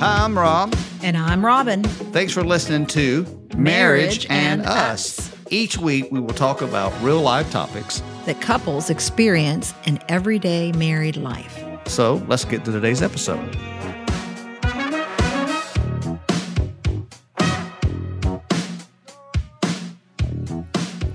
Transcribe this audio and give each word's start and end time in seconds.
Hi, 0.00 0.24
I'm 0.24 0.38
Rob. 0.38 0.74
And 1.02 1.16
I'm 1.16 1.44
Robin. 1.44 1.82
Thanks 1.82 2.32
for 2.32 2.42
listening 2.44 2.86
to 2.88 3.26
Marriage 3.56 4.26
and 4.30 4.62
Us. 4.66 5.34
Each 5.50 5.76
week, 5.78 6.10
we 6.12 6.20
will 6.20 6.34
talk 6.34 6.60
about 6.62 6.92
real 7.02 7.20
life 7.20 7.50
topics. 7.50 8.02
That 8.26 8.40
couples 8.40 8.90
experience 8.90 9.74
in 9.86 9.98
everyday 10.08 10.72
married 10.72 11.16
life. 11.16 11.62
So 11.86 12.16
let's 12.28 12.44
get 12.44 12.64
to 12.66 12.72
today's 12.72 13.02
episode. 13.02 13.56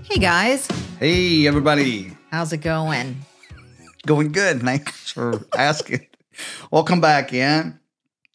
Hey 0.04 0.20
guys, 0.20 0.68
Hey, 1.00 1.48
everybody. 1.48 2.12
how's 2.32 2.54
it 2.54 2.58
going? 2.58 3.18
Going 4.06 4.32
good. 4.32 4.62
Thanks 4.62 5.12
for 5.12 5.46
asking. 5.58 6.06
Welcome 6.72 7.00
back 7.02 7.34
in. 7.34 7.80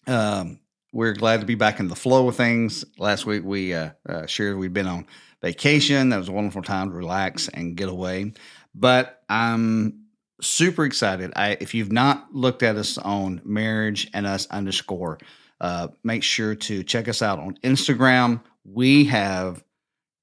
Um, 0.09 0.59
we're 0.93 1.13
glad 1.13 1.41
to 1.41 1.47
be 1.47 1.55
back 1.55 1.81
in 1.81 1.89
the 1.89 1.95
flow 1.95 2.29
of 2.29 2.37
things. 2.37 2.85
Last 2.99 3.27
week, 3.27 3.45
we 3.45 3.75
uh, 3.75 3.91
uh, 4.09 4.27
shared 4.27 4.57
we'd 4.57 4.73
been 4.73 4.87
on 4.87 5.07
vacation. 5.43 6.09
That 6.09 6.17
was 6.17 6.29
a 6.29 6.33
wonderful 6.33 6.63
time 6.63 6.91
to 6.91 6.97
relax 6.97 7.49
and 7.49 7.77
get 7.77 7.91
away. 7.91 8.33
But 8.75 9.23
I'm 9.29 10.07
super 10.41 10.85
excited. 10.85 11.33
I, 11.37 11.59
if 11.61 11.75
you've 11.75 11.93
not 11.93 12.35
looked 12.35 12.63
at 12.63 12.77
us 12.77 12.97
on 12.97 13.43
marriage 13.45 14.11
and 14.15 14.27
us 14.27 14.47
underscore, 14.47 15.19
uh, 15.61 15.89
make 16.03 16.23
sure 16.23 16.55
to 16.55 16.83
check 16.83 17.07
us 17.07 17.21
out 17.21 17.39
on 17.39 17.59
Instagram. 17.63 18.41
We 18.65 19.05
have 19.07 19.63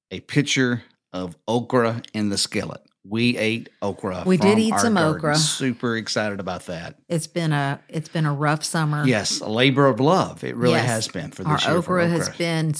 a 0.09 0.20
picture 0.22 0.83
of 1.13 1.38
okra 1.47 2.02
in 2.13 2.30
the 2.30 2.38
skillet. 2.38 2.81
We 3.08 3.38
ate 3.38 3.70
okra. 3.82 4.23
We 4.26 4.38
did 4.38 4.58
eat 4.58 4.73
some 4.80 4.95
garden. 4.95 5.18
okra. 5.18 5.36
Super 5.38 5.95
excited 5.95 6.40
about 6.40 6.66
that. 6.66 6.95
It's 7.08 7.28
been 7.28 7.52
a 7.54 7.80
it's 7.88 8.09
been 8.09 8.26
a 8.26 8.34
rough 8.34 8.64
summer. 8.64 9.05
Yes, 9.05 9.41
a 9.41 9.48
labor 9.50 9.86
of 9.88 10.00
love. 10.00 10.44
It 10.44 10.55
really 10.55 10.73
Yes. 10.73 10.88
has 10.88 11.08
been 11.08 11.31
for 11.31 11.44
this 11.44 11.66
Our 11.66 11.73
year. 11.73 11.81
for 11.84 12.00
okra 12.00 12.08
has 12.09 12.30
been 12.30 12.73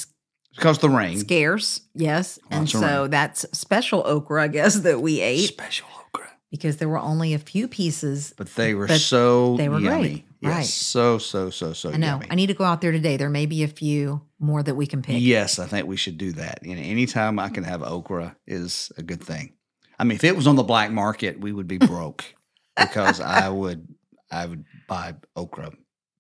because 0.56 0.80
the 0.80 0.90
rain. 0.90 1.20
scarce, 1.20 1.82
yes, 1.94 2.40
and 2.50 2.62
Lots 2.62 2.74
of 2.74 2.80
so 2.80 3.02
rain. 3.04 3.12
that's 3.12 3.46
special 3.58 4.02
okra, 4.06 4.44
I 4.44 4.48
guess, 4.48 4.76
that 4.80 5.02
we 5.02 5.22
ate 5.22 5.48
Special 5.50 5.88
okra. 6.08 6.28
because 6.50 6.78
there 6.78 6.90
were 6.90 6.98
only 7.00 7.34
a 7.36 7.40
few 7.40 7.68
pieces. 7.68 8.34
But 8.38 8.48
they 8.56 8.74
were 8.74 8.88
But 8.88 9.02
so 9.02 9.58
they 9.58 9.70
were 9.70 9.80
yummy. 9.80 10.02
great. 10.10 10.26
Yes, 10.42 10.54
Right. 10.56 10.66
so 10.66 11.18
so 11.20 11.50
so 11.52 11.74
so 11.74 11.92
I 11.92 11.98
know. 11.98 12.08
yummy. 12.08 12.28
I 12.32 12.36
need 12.36 12.48
to 12.48 12.54
go 12.56 12.64
out 12.64 12.82
there 12.82 12.92
today. 12.92 13.18
There 13.18 13.30
may 13.30 13.46
be 13.46 13.62
a 13.64 13.68
few 13.68 14.22
more 14.40 14.64
that 14.64 14.76
we 14.76 14.88
can 14.88 15.02
pick. 15.04 15.18
Yes, 15.22 15.60
I 15.60 15.66
think 15.68 15.88
we 15.88 15.98
should 15.98 16.18
do 16.18 16.32
that. 16.34 16.60
You 16.64 16.76
know, 16.76 16.82
anytime 16.82 17.38
I 17.38 17.50
can 17.50 17.64
have 17.64 17.84
okra 17.84 18.36
is 18.48 18.92
a 18.98 19.04
good 19.04 19.24
thing. 19.24 19.54
I 19.98 20.04
mean, 20.04 20.16
if 20.16 20.24
it 20.24 20.36
was 20.36 20.48
on 20.48 20.56
the 20.56 20.64
black 20.64 20.92
market, 20.92 21.40
we 21.40 21.52
would 21.52 21.68
be 21.68 21.78
broke 21.78 22.26
because 22.78 23.20
I 23.20 23.50
would 23.50 23.88
I 24.32 24.46
would 24.46 24.66
buy 24.88 25.16
okra. 25.36 25.72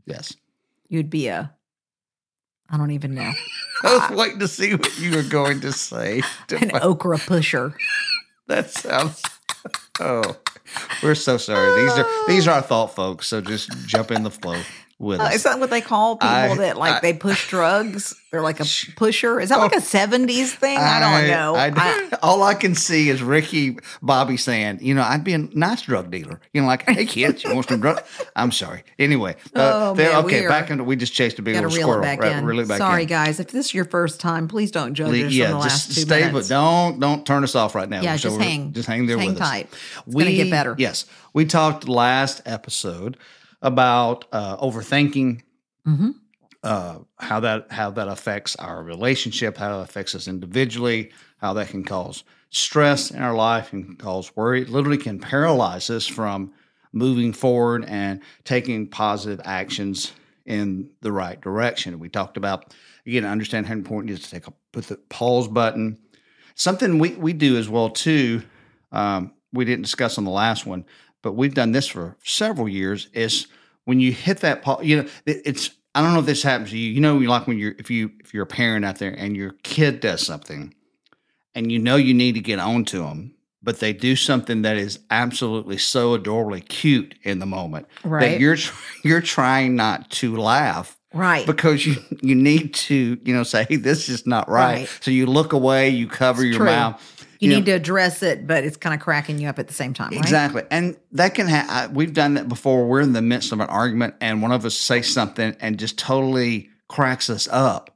Yes. 0.05 0.35
You'd 0.87 1.09
be 1.09 1.27
a 1.27 1.53
I 2.69 2.77
don't 2.77 2.91
even 2.91 3.13
know. 3.13 3.31
I 3.83 3.97
was 4.09 4.17
waiting 4.17 4.39
to 4.39 4.47
see 4.47 4.73
what 4.73 4.99
you 4.99 5.15
were 5.15 5.23
going 5.23 5.61
to 5.61 5.71
say. 5.71 6.21
To 6.47 6.57
An 6.61 6.71
okra 6.81 7.17
pusher. 7.19 7.75
That 8.47 8.71
sounds. 8.71 9.21
Oh, 9.99 10.37
we're 11.01 11.15
so 11.15 11.37
sorry. 11.37 11.81
These 11.81 11.91
are 11.97 12.07
these 12.27 12.47
are 12.47 12.55
our 12.55 12.61
thought 12.61 12.95
folks. 12.95 13.27
So 13.27 13.41
just 13.41 13.71
jump 13.87 14.11
in 14.11 14.23
the 14.23 14.31
flow 14.31 14.61
with 14.97 15.19
Uh, 15.19 15.23
us. 15.25 15.35
is 15.35 15.43
that 15.43 15.59
what 15.59 15.69
they 15.69 15.81
call 15.81 16.15
people 16.15 16.29
I- 16.29 16.55
that 16.57 16.77
like 16.77 16.93
I- 16.95 16.99
they 17.01 17.13
push 17.13 17.49
drugs? 17.49 18.15
They're 18.31 18.41
like 18.41 18.59
a 18.59 18.65
pusher. 18.97 19.39
Is 19.39 19.47
that 19.49 19.59
like 19.59 19.73
a 19.75 19.79
seventies 19.81 20.53
thing? 20.53 20.77
I 20.77 20.99
don't 20.99 21.27
know. 21.29 21.55
I, 21.55 21.71
I- 21.75 22.09
all 22.23 22.43
I 22.43 22.53
can 22.53 22.75
see 22.75 23.09
is 23.09 23.21
Ricky 23.23 23.77
Bobby 24.01 24.35
saying, 24.37 24.79
"You 24.81 24.93
know, 24.93 25.03
I'd 25.03 25.23
be 25.23 25.33
a 25.33 25.37
nice 25.37 25.83
drug 25.83 26.11
dealer." 26.11 26.39
You 26.53 26.61
know, 26.61 26.67
like, 26.67 26.83
"Hey 26.89 27.05
kids, 27.05 27.43
you 27.43 27.53
want 27.55 27.67
some 27.69 27.79
drug?" 27.79 28.01
I'm 28.35 28.51
sorry. 28.51 28.83
Anyway, 28.99 29.35
uh, 29.55 29.91
Oh, 29.91 29.95
man, 29.95 30.15
okay, 30.25 30.47
back 30.47 30.69
into 30.69 30.83
we 30.83 30.95
just 30.97 31.13
chased 31.13 31.39
a 31.39 31.41
big 31.41 31.55
little 31.55 31.71
squirrel. 31.71 32.01
back 32.01 32.19
Right, 32.21 32.33
in. 32.33 32.45
reel 32.45 32.59
it 32.59 32.67
back 32.67 32.77
Sorry, 32.79 33.03
in. 33.03 33.07
guys. 33.09 33.39
If 33.39 33.47
this 33.51 33.67
is 33.67 33.73
your 33.73 33.85
first 33.85 34.19
time, 34.19 34.47
please 34.49 34.71
don't 34.71 34.93
judge 34.95 35.11
Le- 35.11 35.27
us 35.27 35.31
yeah, 35.33 35.47
the 35.47 35.53
just 35.53 35.63
last 35.63 35.95
two 35.95 36.01
stay, 36.01 36.25
minutes. 36.25 36.49
but 36.49 36.53
don't 36.53 36.99
don't 36.99 37.25
turn 37.25 37.43
us 37.45 37.55
off 37.55 37.73
right 37.75 37.89
now. 37.89 38.01
Yeah, 38.01 38.15
So 38.17 38.29
just 38.29 38.41
hang. 38.41 38.73
just 38.73 38.87
hang 38.87 39.05
there 39.07 39.17
Hang 39.17 39.29
with 39.29 39.41
us. 39.41 39.47
tight. 39.49 39.69
It's 40.07 40.15
gonna 40.15 40.31
get 40.33 40.49
better. 40.51 40.75
Yes, 40.77 41.05
we 41.33 41.45
talked 41.45 41.87
last 41.87 42.41
episode 42.45 43.15
about 43.61 44.25
uh, 44.31 44.57
overthinking, 44.57 45.41
hmm 45.83 46.11
uh, 46.65 46.97
how 47.19 47.39
that 47.39 47.71
how 47.71 47.91
that 47.91 48.07
affects 48.07 48.55
our 48.55 48.83
relationship, 48.83 49.55
how 49.57 49.79
it 49.79 49.83
affects 49.83 50.15
us 50.15 50.27
individually, 50.27 51.11
how 51.37 51.53
that 51.53 51.69
can 51.69 51.83
cause 51.83 52.23
stress 52.49 53.11
in 53.11 53.21
our 53.21 53.35
life 53.35 53.71
and 53.71 53.99
cause 53.99 54.35
worry. 54.35 54.63
It 54.63 54.69
literally 54.69 54.97
can 54.97 55.19
paralyze 55.19 55.91
us 55.91 56.07
from 56.07 56.53
moving 56.91 57.33
forward 57.33 57.85
and 57.85 58.21
taking 58.45 58.87
positive 58.87 59.41
actions 59.45 60.11
in 60.45 60.89
the 61.01 61.11
right 61.11 61.39
direction. 61.39 61.99
We 61.99 62.09
talked 62.09 62.35
about 62.35 62.73
again, 63.05 63.25
understand 63.25 63.67
how 63.67 63.73
important 63.73 64.09
it 64.09 64.13
is 64.13 64.19
to 64.21 64.31
take 64.31 64.47
a 64.47 64.53
put 64.71 64.87
the 64.87 64.97
pause 65.09 65.47
button. 65.47 65.99
Something 66.55 66.97
we 66.97 67.11
we 67.11 67.33
do 67.33 67.57
as 67.57 67.69
well 67.69 67.89
too. 67.89 68.41
Um, 68.91 69.33
we 69.53 69.65
didn't 69.65 69.83
discuss 69.83 70.17
on 70.17 70.25
the 70.25 70.31
last 70.31 70.65
one, 70.65 70.85
but 71.25 71.33
we've 71.33 71.55
done 71.55 71.71
this 71.71 71.87
for 71.87 72.15
several 72.23 72.69
years. 72.69 73.09
Is 73.11 73.47
when 73.85 73.99
you 73.99 74.11
hit 74.11 74.41
that 74.41 74.61
pause, 74.61 74.85
you 74.85 74.97
know, 75.01 75.09
it, 75.25 75.41
it's 75.43 75.71
I 75.95 76.01
don't 76.03 76.13
know 76.13 76.19
if 76.19 76.27
this 76.27 76.43
happens 76.43 76.69
to 76.69 76.77
you. 76.77 76.91
You 76.91 77.01
know, 77.01 77.17
like 77.17 77.47
when 77.47 77.57
you're 77.57 77.73
if 77.79 77.89
you 77.89 78.11
if 78.23 78.31
you're 78.31 78.43
a 78.43 78.47
parent 78.47 78.85
out 78.85 78.99
there 78.99 79.09
and 79.11 79.35
your 79.35 79.55
kid 79.63 80.01
does 80.01 80.23
something, 80.23 80.75
and 81.55 81.71
you 81.71 81.79
know 81.79 81.95
you 81.95 82.13
need 82.13 82.33
to 82.35 82.41
get 82.41 82.59
on 82.59 82.85
to 82.85 82.99
them, 82.99 83.33
but 83.63 83.79
they 83.79 83.91
do 83.91 84.15
something 84.15 84.61
that 84.61 84.77
is 84.77 84.99
absolutely 85.09 85.77
so 85.79 86.13
adorably 86.13 86.61
cute 86.61 87.15
in 87.23 87.39
the 87.39 87.47
moment 87.47 87.87
that 88.03 88.09
Right. 88.09 88.39
you're 88.39 88.57
you're 89.03 89.21
trying 89.21 89.75
not 89.75 90.11
to 90.11 90.35
laugh 90.37 90.95
Right. 91.11 91.47
because 91.47 91.87
you 91.87 91.95
you 92.21 92.35
need 92.35 92.75
to 92.75 93.17
you 93.23 93.33
know 93.33 93.41
say 93.43 93.65
hey, 93.67 93.77
this 93.77 94.09
is 94.09 94.27
not 94.27 94.47
right. 94.47 94.75
Right. 94.81 94.97
So 95.01 95.09
you 95.09 95.25
look 95.25 95.53
away, 95.53 95.89
you 95.89 96.07
cover 96.07 96.43
It's 96.43 96.51
your 96.51 96.57
true. 96.59 96.65
mouth. 96.67 97.01
You 97.39 97.49
need 97.49 97.65
to 97.65 97.71
address 97.71 98.23
it, 98.23 98.47
but 98.47 98.63
it's 98.63 98.77
kind 98.77 98.93
of 98.93 99.01
cracking 99.01 99.39
you 99.39 99.47
up 99.47 99.59
at 99.59 99.67
the 99.67 99.73
same 99.73 99.93
time, 99.93 100.11
right? 100.11 100.19
Exactly. 100.19 100.63
And 100.71 100.97
that 101.11 101.33
can 101.33 101.47
have, 101.47 101.91
we've 101.91 102.13
done 102.13 102.35
that 102.35 102.47
before. 102.47 102.87
We're 102.87 103.01
in 103.01 103.13
the 103.13 103.21
midst 103.21 103.51
of 103.51 103.59
an 103.59 103.69
argument 103.69 104.15
and 104.21 104.41
one 104.41 104.51
of 104.51 104.65
us 104.65 104.75
says 104.75 105.07
something 105.07 105.55
and 105.59 105.77
just 105.77 105.97
totally 105.97 106.69
cracks 106.87 107.29
us 107.29 107.47
up. 107.51 107.95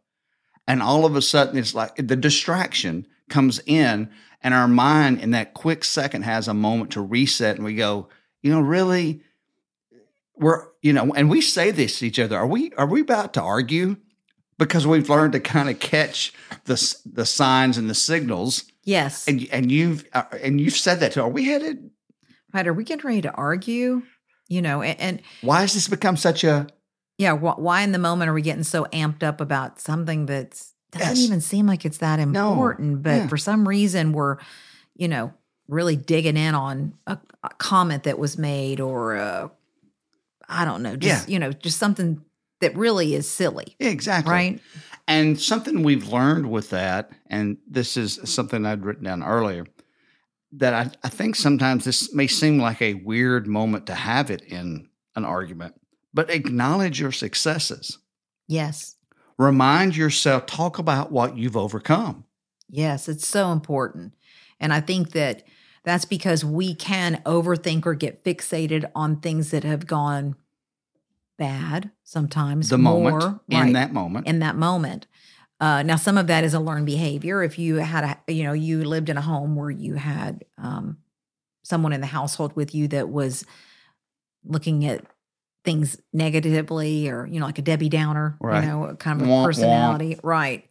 And 0.68 0.84
all 0.84 1.06
of 1.06 1.16
a 1.16 1.22
sudden, 1.22 1.58
it's 1.58 1.74
like 1.74 1.96
the 1.96 2.16
distraction 2.16 3.08
comes 3.28 3.60
in, 3.66 4.10
and 4.42 4.54
our 4.54 4.68
mind 4.68 5.20
in 5.20 5.32
that 5.32 5.56
quick 5.56 5.84
second 5.84 6.22
has 6.24 6.48
a 6.48 6.54
moment 6.54 6.92
to 6.92 7.02
reset. 7.02 7.56
And 7.56 7.66
we 7.66 7.74
go, 7.74 8.08
you 8.44 8.52
know, 8.52 8.62
really, 8.62 9.22
we're, 10.38 10.68
you 10.82 10.94
know, 10.94 11.12
and 11.14 11.30
we 11.30 11.42
say 11.42 11.72
this 11.72 12.00
to 12.00 12.08
each 12.08 12.20
other 12.20 12.38
are 12.38 12.48
we, 12.48 12.72
are 12.74 12.86
we 12.86 13.02
about 13.02 13.34
to 13.34 13.42
argue? 13.42 13.98
Because 14.60 14.86
we've 14.86 15.10
learned 15.10 15.34
to 15.34 15.40
kind 15.40 15.70
of 15.70 15.80
catch 15.80 16.34
the, 16.66 16.98
the 17.06 17.26
signs 17.26 17.78
and 17.78 17.90
the 17.90 17.96
signals. 17.96 18.69
Yes. 18.84 19.28
And, 19.28 19.48
and 19.52 19.72
you've, 19.72 20.06
uh, 20.14 20.24
and 20.42 20.60
you've 20.60 20.74
said 20.76 21.00
that 21.02 21.12
to, 21.14 21.22
are 21.24 21.30
we 21.30 21.46
headed 21.46 21.90
right. 22.54 22.66
Are 22.68 22.74
we 22.74 22.84
getting 22.84 23.06
ready 23.06 23.22
to 23.22 23.32
argue? 23.32 24.02
You 24.48 24.62
know, 24.64 24.82
and, 24.82 25.00
and 25.00 25.22
Why 25.42 25.62
has 25.62 25.74
this 25.74 25.88
become 25.88 26.18
such 26.18 26.44
a 26.44 26.68
yeah, 27.18 27.36
wh- 27.38 27.60
why 27.60 27.82
in 27.82 27.92
the 27.92 28.00
moment 28.00 28.30
are 28.30 28.34
we 28.34 28.42
getting 28.42 28.64
so 28.64 28.86
amped 28.86 29.24
up 29.24 29.42
about 29.42 29.80
something 29.80 30.26
that's 30.26 30.74
doesn't 30.92 31.08
Yes. 31.18 31.20
even 31.20 31.42
seem 31.42 31.68
like 31.68 31.86
it's 31.86 32.00
that 32.00 32.18
No. 32.20 32.52
important, 32.52 33.04
but 33.04 33.10
Yeah. 33.16 33.28
for 33.28 33.38
some 33.38 33.68
reason 33.68 34.12
we're, 34.14 34.38
you 34.96 35.08
know, 35.08 35.34
really 35.68 35.96
digging 35.96 36.38
in 36.38 36.56
on 36.56 36.94
a, 37.06 37.20
a 37.44 37.50
comment 37.60 38.04
that 38.04 38.18
was 38.18 38.38
made 38.40 38.80
or 38.80 39.18
uh, 39.18 39.50
I 40.48 40.66
don't 40.66 40.82
know, 40.82 40.96
just 40.96 41.28
Yeah. 41.28 41.34
you 41.34 41.40
know, 41.40 41.52
just 41.52 41.78
something 41.78 42.22
that 42.62 42.76
really 42.76 43.14
is 43.14 43.30
silly, 43.30 43.76
exactly 43.80 44.32
right? 44.32 44.62
And 45.10 45.42
something 45.42 45.82
we've 45.82 46.08
learned 46.08 46.52
with 46.52 46.70
that, 46.70 47.10
and 47.26 47.58
this 47.68 47.98
is 47.98 48.20
something 48.26 48.64
I'd 48.64 48.86
written 48.86 49.06
down 49.06 49.24
earlier, 49.24 49.66
that 50.52 50.74
I, 50.76 50.92
I 51.04 51.10
think 51.10 51.36
sometimes 51.36 51.84
this 51.84 52.14
may 52.14 52.28
seem 52.28 52.60
like 52.60 52.80
a 52.80 52.94
weird 52.94 53.48
moment 53.48 53.88
to 53.88 53.96
have 53.96 54.30
it 54.30 54.44
in 54.44 54.88
an 55.16 55.26
argument, 55.26 55.74
but 56.14 56.30
acknowledge 56.30 57.00
your 57.00 57.12
successes. 57.12 57.98
Yes. 58.48 58.98
Remind 59.40 59.98
yourself, 59.98 60.46
talk 60.46 60.78
about 60.78 61.12
what 61.12 61.36
you've 61.36 61.58
overcome. 61.58 62.26
Yes, 62.70 63.10
it's 63.10 63.28
so 63.28 63.52
important. 63.52 64.14
And 64.60 64.72
I 64.72 64.80
think 64.80 65.14
that 65.14 65.42
that's 65.84 66.06
because 66.06 66.46
we 66.46 66.76
can 66.76 67.20
overthink 67.26 67.88
or 67.88 67.96
get 67.96 68.24
fixated 68.24 68.92
on 68.94 69.22
things 69.22 69.50
that 69.50 69.64
have 69.64 69.88
gone 69.88 70.36
bad 71.40 71.90
sometimes 72.04 72.70
The 72.70 72.78
more, 72.78 73.12
moment, 73.20 73.42
in 73.50 73.74
that 73.74 73.92
moment. 73.94 74.28
in 74.28 74.40
that 74.40 74.56
moment. 74.56 75.08
Uh, 75.60 75.82
now, 75.84 75.96
some 75.96 76.18
of 76.18 76.28
that 76.28 76.44
is 76.44 76.54
a 76.54 76.60
learned 76.60 76.86
behavior. 76.86 77.42
If 77.44 77.58
you 77.58 77.78
had 77.78 78.04
a, 78.28 78.32
you 78.32 78.44
know, 78.44 78.54
you 78.54 78.84
lived 78.84 79.10
in 79.10 79.18
a 79.18 79.22
home 79.22 79.56
where 79.56 79.72
you 79.72 79.96
had 79.96 80.46
um, 80.58 80.98
someone 81.64 81.92
in 81.94 82.00
the 82.02 82.08
household 82.08 82.56
with 82.56 82.74
you 82.76 82.88
that 82.90 83.10
was 83.10 83.44
looking 84.46 84.86
at 84.86 85.04
things 85.66 86.00
negatively 86.14 87.10
or, 87.10 87.26
you 87.28 87.40
know, 87.40 87.46
like 87.46 87.60
a 87.60 87.62
Debbie 87.62 87.90
Downer, 87.90 88.38
Right. 88.40 88.64
you 88.64 88.70
know, 88.70 88.96
kind 88.96 89.20
of 89.22 89.28
a 89.28 89.30
Womp, 89.30 89.42
womp. 89.42 89.46
personality. 89.46 90.20
Right. 90.24 90.66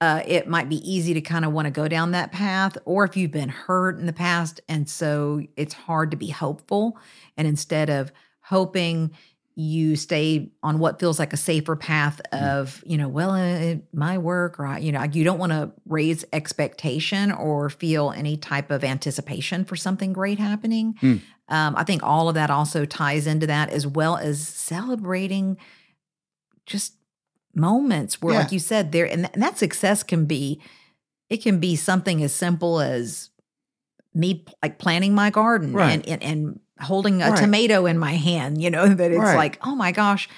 Uh, 0.00 0.22
it 0.26 0.46
might 0.46 0.68
be 0.68 0.76
easy 0.90 1.14
to 1.14 1.22
kind 1.22 1.46
of 1.46 1.52
want 1.52 1.64
to 1.64 1.70
go 1.70 1.88
down 1.88 2.10
that 2.10 2.30
path, 2.30 2.76
or 2.84 3.04
if 3.04 3.16
you've 3.16 3.30
been 3.30 3.48
hurt 3.48 3.98
in 3.98 4.04
the 4.04 4.12
past, 4.12 4.60
and 4.68 4.86
so 4.90 5.40
it's 5.56 5.72
hard 5.72 6.10
to 6.10 6.16
be 6.18 6.28
hopeful. 6.28 6.98
And 7.38 7.48
instead 7.48 7.88
of 7.88 8.12
hoping, 8.40 9.12
you 9.56 9.94
stay 9.94 10.50
on 10.64 10.80
what 10.80 10.98
feels 10.98 11.18
like 11.20 11.32
a 11.32 11.36
safer 11.36 11.76
path 11.76 12.20
Mm. 12.32 12.42
of 12.60 12.82
you 12.86 12.96
know 12.98 13.08
well 13.08 13.30
uh, 13.30 13.76
my 13.92 14.18
work 14.18 14.58
or 14.58 14.78
you 14.78 14.90
know 14.90 15.02
you 15.04 15.22
don't 15.22 15.38
want 15.38 15.52
to 15.52 15.72
raise 15.86 16.24
expectation 16.32 17.30
or 17.30 17.70
feel 17.70 18.10
any 18.10 18.36
type 18.36 18.70
of 18.72 18.82
anticipation 18.82 19.64
for 19.64 19.76
something 19.76 20.12
great 20.12 20.38
happening 20.40 20.94
Mm. 21.00 21.20
um, 21.48 21.74
i 21.76 21.84
think 21.84 22.02
all 22.02 22.28
of 22.28 22.34
that 22.34 22.50
also 22.50 22.84
ties 22.84 23.26
into 23.28 23.46
that 23.46 23.68
as 23.70 23.86
well 23.86 24.16
as 24.16 24.44
celebrating 24.46 25.56
just 26.66 26.94
moments 27.54 28.20
where 28.20 28.34
Yeah. 28.34 28.40
like 28.40 28.52
you 28.52 28.58
said 28.58 28.90
there 28.90 29.06
and, 29.10 29.30
and 29.32 29.42
that 29.42 29.58
success 29.58 30.02
can 30.02 30.24
be 30.26 30.60
it 31.30 31.42
can 31.42 31.60
be 31.60 31.76
something 31.76 32.22
as 32.22 32.32
simple 32.32 32.80
as 32.80 33.30
me 34.12 34.44
like 34.62 34.78
planting 34.78 35.14
my 35.14 35.30
garden 35.30 35.72
Right. 35.72 35.92
and, 35.92 36.08
and 36.08 36.22
and 36.22 36.60
holding 36.80 37.22
a 37.22 37.30
Right. 37.30 37.38
tomato 37.38 37.86
in 37.86 37.98
my 37.98 38.12
hand 38.14 38.60
you 38.62 38.70
know 38.70 38.86
that 38.94 39.10
it's 39.10 39.18
Right. 39.20 39.36
like 39.36 39.58
oh 39.66 39.74
my 39.74 39.92
gosh 39.92 40.28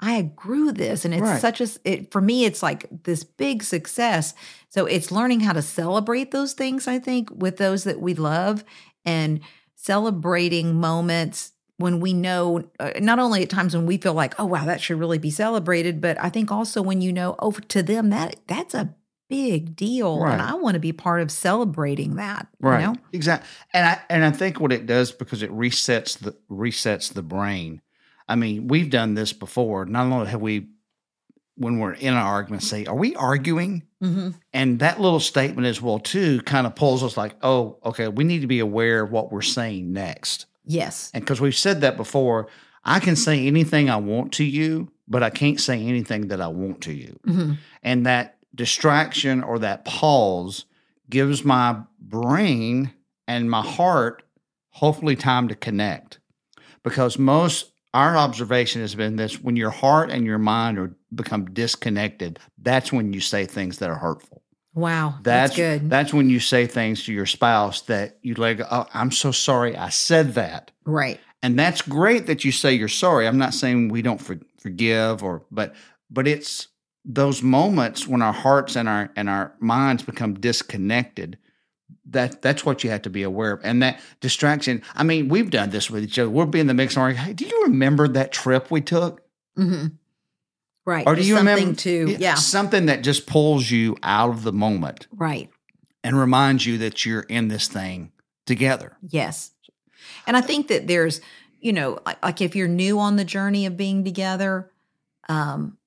i 0.00 0.22
grew 0.22 0.72
this 0.72 1.04
and 1.04 1.12
it's 1.14 1.22
Right. 1.22 1.40
such 1.40 1.60
a, 1.60 1.68
it 1.84 2.10
for 2.10 2.20
me 2.20 2.44
it's 2.44 2.62
like 2.62 2.86
this 3.04 3.22
big 3.24 3.62
success 3.62 4.34
so 4.68 4.86
it's 4.86 5.12
learning 5.12 5.40
how 5.40 5.52
to 5.52 5.62
celebrate 5.62 6.30
those 6.30 6.54
things 6.54 6.88
i 6.88 6.98
think 6.98 7.28
with 7.34 7.58
those 7.58 7.84
that 7.84 8.00
we 8.00 8.14
love 8.14 8.64
and 9.04 9.40
celebrating 9.76 10.74
moments 10.80 11.52
when 11.76 11.98
we 12.00 12.12
know 12.12 12.62
uh, 12.80 12.92
not 13.00 13.18
only 13.18 13.42
at 13.42 13.50
times 13.50 13.74
when 13.74 13.86
we 13.86 13.96
feel 13.98 14.14
like 14.14 14.38
oh 14.40 14.44
wow 14.46 14.64
that 14.64 14.80
should 14.80 14.98
really 14.98 15.18
be 15.18 15.30
celebrated 15.30 16.00
but 16.00 16.16
i 16.22 16.28
think 16.28 16.50
also 16.50 16.80
when 16.80 17.00
you 17.00 17.12
know 17.12 17.34
oh 17.40 17.50
to 17.52 17.82
them 17.82 18.10
that 18.10 18.36
that's 18.46 18.74
a 18.74 18.94
big 19.32 19.74
deal 19.76 20.20
Right. 20.20 20.32
and 20.34 20.42
i 20.42 20.54
want 20.54 20.74
to 20.74 20.80
be 20.80 20.92
part 20.92 21.20
of 21.22 21.30
celebrating 21.30 22.16
that 22.16 22.46
Right. 22.60 22.80
you 22.80 22.86
know 22.86 22.96
Exactly. 23.12 23.48
And 23.74 23.86
I 23.86 23.94
and 24.10 24.24
I 24.24 24.30
think 24.30 24.60
what 24.60 24.72
it 24.72 24.84
does 24.86 25.10
because 25.12 25.42
it 25.42 25.50
resets 25.50 26.18
the 26.18 26.32
resets 26.50 27.12
the 27.12 27.22
brain. 27.22 27.80
I 28.28 28.34
mean, 28.36 28.68
we've 28.68 28.88
done 28.90 29.14
this 29.14 29.32
before. 29.32 29.84
Not 29.86 30.06
only 30.12 30.26
have 30.30 30.40
we 30.40 30.68
when 31.56 31.78
we're 31.78 31.92
in 31.94 32.14
an 32.14 32.20
argument 32.36 32.62
say, 32.62 32.86
Are 32.86 32.94
we 32.94 33.14
arguing? 33.16 33.82
mm-hmm. 34.02 34.30
And 34.52 34.78
that 34.80 35.00
little 35.00 35.20
statement 35.20 35.66
as 35.66 35.80
well 35.82 35.98
too 35.98 36.40
kind 36.42 36.66
of 36.66 36.74
pulls 36.74 37.02
us 37.02 37.16
like, 37.16 37.34
oh, 37.42 37.78
okay, 37.84 38.08
we 38.08 38.24
need 38.24 38.40
to 38.40 38.46
be 38.46 38.60
aware 38.60 39.02
of 39.04 39.10
what 39.10 39.30
we're 39.32 39.42
saying 39.42 39.92
next. 39.92 40.46
yes 40.64 41.10
And 41.14 41.22
because 41.24 41.40
we've 41.40 41.54
said 41.66 41.80
that 41.82 41.96
before, 41.96 42.48
I 42.84 42.98
can 43.00 43.16
say 43.16 43.46
anything 43.46 43.90
I 43.90 43.96
want 43.96 44.32
to 44.34 44.44
you, 44.44 44.90
but 45.06 45.22
I 45.22 45.30
can't 45.30 45.60
say 45.60 45.76
anything 45.82 46.28
that 46.28 46.40
I 46.40 46.48
want 46.48 46.80
to 46.82 46.92
you. 46.92 47.18
hmm 47.24 47.52
And 47.82 48.06
that 48.06 48.36
distraction 48.54 49.42
or 49.42 49.58
that 49.60 49.84
pause 49.84 50.66
gives 51.08 51.44
my 51.44 51.76
brain 52.00 52.92
and 53.26 53.50
my 53.50 53.62
heart 53.62 54.22
hopefully 54.70 55.16
time 55.16 55.48
to 55.48 55.54
connect. 55.54 56.18
Because 56.82 57.18
most 57.18 57.72
our 57.94 58.16
observation 58.16 58.80
has 58.80 58.94
been 58.94 59.16
this 59.16 59.40
when 59.40 59.56
your 59.56 59.70
heart 59.70 60.10
and 60.10 60.24
your 60.24 60.38
mind 60.38 60.78
are 60.78 60.94
become 61.14 61.44
disconnected, 61.46 62.38
that's 62.58 62.92
when 62.92 63.12
you 63.12 63.20
say 63.20 63.44
things 63.44 63.78
that 63.78 63.90
are 63.90 63.96
hurtful. 63.96 64.42
wow 64.74 65.14
That's, 65.22 65.50
that's, 65.50 65.56
good 65.56 65.90
That's 65.90 66.14
when 66.14 66.30
you 66.30 66.40
say 66.40 66.66
things 66.66 67.04
to 67.04 67.12
your 67.12 67.26
spouse 67.26 67.82
that 67.82 68.18
you 68.22 68.34
like, 68.34 68.60
oh, 68.70 68.86
I'm 68.94 69.10
so 69.10 69.30
sorry 69.30 69.76
I 69.76 69.90
said 69.90 70.34
that. 70.34 70.70
right 70.84 71.20
And 71.42 71.58
that's 71.58 71.82
great 71.82 72.26
that 72.26 72.44
you 72.44 72.52
say 72.52 72.72
you're 72.72 72.88
sorry. 72.88 73.26
I'm 73.26 73.38
not 73.38 73.52
saying 73.54 73.88
we 73.88 74.00
don't 74.00 74.20
for, 74.20 74.38
forgive 74.58 75.22
or 75.22 75.42
but 75.50 75.74
but 76.10 76.26
it's 76.26 76.68
those 77.04 77.42
moments 77.42 78.06
when 78.06 78.22
our 78.22 78.32
hearts 78.32 78.76
and 78.76 78.88
our 78.88 79.10
and 79.16 79.28
our 79.28 79.54
minds 79.60 80.02
become 80.02 80.34
disconnected 80.34 81.38
that 82.06 82.42
that's 82.42 82.64
what 82.64 82.82
you 82.82 82.90
have 82.90 83.02
to 83.02 83.10
be 83.10 83.22
aware 83.22 83.52
of. 83.52 83.60
And 83.64 83.82
that 83.82 84.00
distraction 84.20 84.82
i 84.94 85.02
mean 85.02 85.28
we've 85.28 85.50
done 85.50 85.70
this 85.70 85.90
with 85.90 86.04
each 86.04 86.18
other. 86.18 86.30
We'll 86.30 86.46
be 86.46 86.60
in 86.60 86.66
the 86.66 86.74
mix 86.74 86.96
and 86.96 87.02
we're 87.02 87.10
like 87.10 87.18
hey 87.18 87.32
do 87.32 87.46
you 87.46 87.64
remember 87.64 88.08
that 88.08 88.32
trip 88.32 88.70
we 88.70 88.80
took? 88.80 89.22
Hmm 89.56 89.86
right. 90.84 91.06
Or 91.06 91.14
do 91.14 91.22
you 91.22 91.36
something 91.36 91.54
remember 91.56 91.76
to 91.80 92.16
yeah. 92.18 92.34
something 92.34 92.86
that 92.86 93.02
just 93.02 93.26
pulls 93.26 93.70
you 93.70 93.96
out 94.02 94.30
of 94.30 94.42
the 94.42 94.52
moment 94.52 95.06
right. 95.12 95.50
and 96.02 96.18
reminds 96.18 96.66
you 96.66 96.78
that 96.78 97.04
you're 97.06 97.22
in 97.22 97.48
this 97.48 97.68
thing 97.68 98.12
together. 98.46 98.96
Yes. 99.08 99.52
And 100.26 100.36
I 100.36 100.40
think 100.40 100.68
that 100.68 100.86
there's, 100.86 101.20
you 101.60 101.72
know, 101.72 102.00
like, 102.04 102.22
like 102.22 102.40
if 102.40 102.56
you're 102.56 102.68
new 102.68 102.98
on 102.98 103.16
the 103.16 103.24
journey 103.24 103.66
of 103.66 103.76
being 103.76 104.04
together, 104.04 104.70
um, 105.28 105.78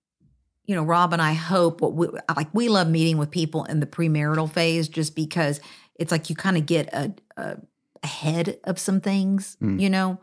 you 0.65 0.75
know, 0.75 0.83
Rob 0.83 1.13
and 1.13 1.21
I 1.21 1.33
hope 1.33 1.81
what 1.81 1.93
we 1.93 2.07
like 2.35 2.47
we 2.53 2.69
love 2.69 2.87
meeting 2.89 3.17
with 3.17 3.31
people 3.31 3.63
in 3.65 3.79
the 3.79 3.85
premarital 3.85 4.51
phase 4.51 4.87
just 4.89 5.15
because 5.15 5.59
it's 5.95 6.11
like 6.11 6.29
you 6.29 6.35
kind 6.35 6.57
of 6.57 6.65
get 6.65 6.91
a, 6.93 7.13
a 7.37 7.57
ahead 8.03 8.59
of 8.63 8.77
some 8.79 9.01
things, 9.01 9.57
Mm. 9.61 9.79
you 9.81 9.89
know. 9.89 10.19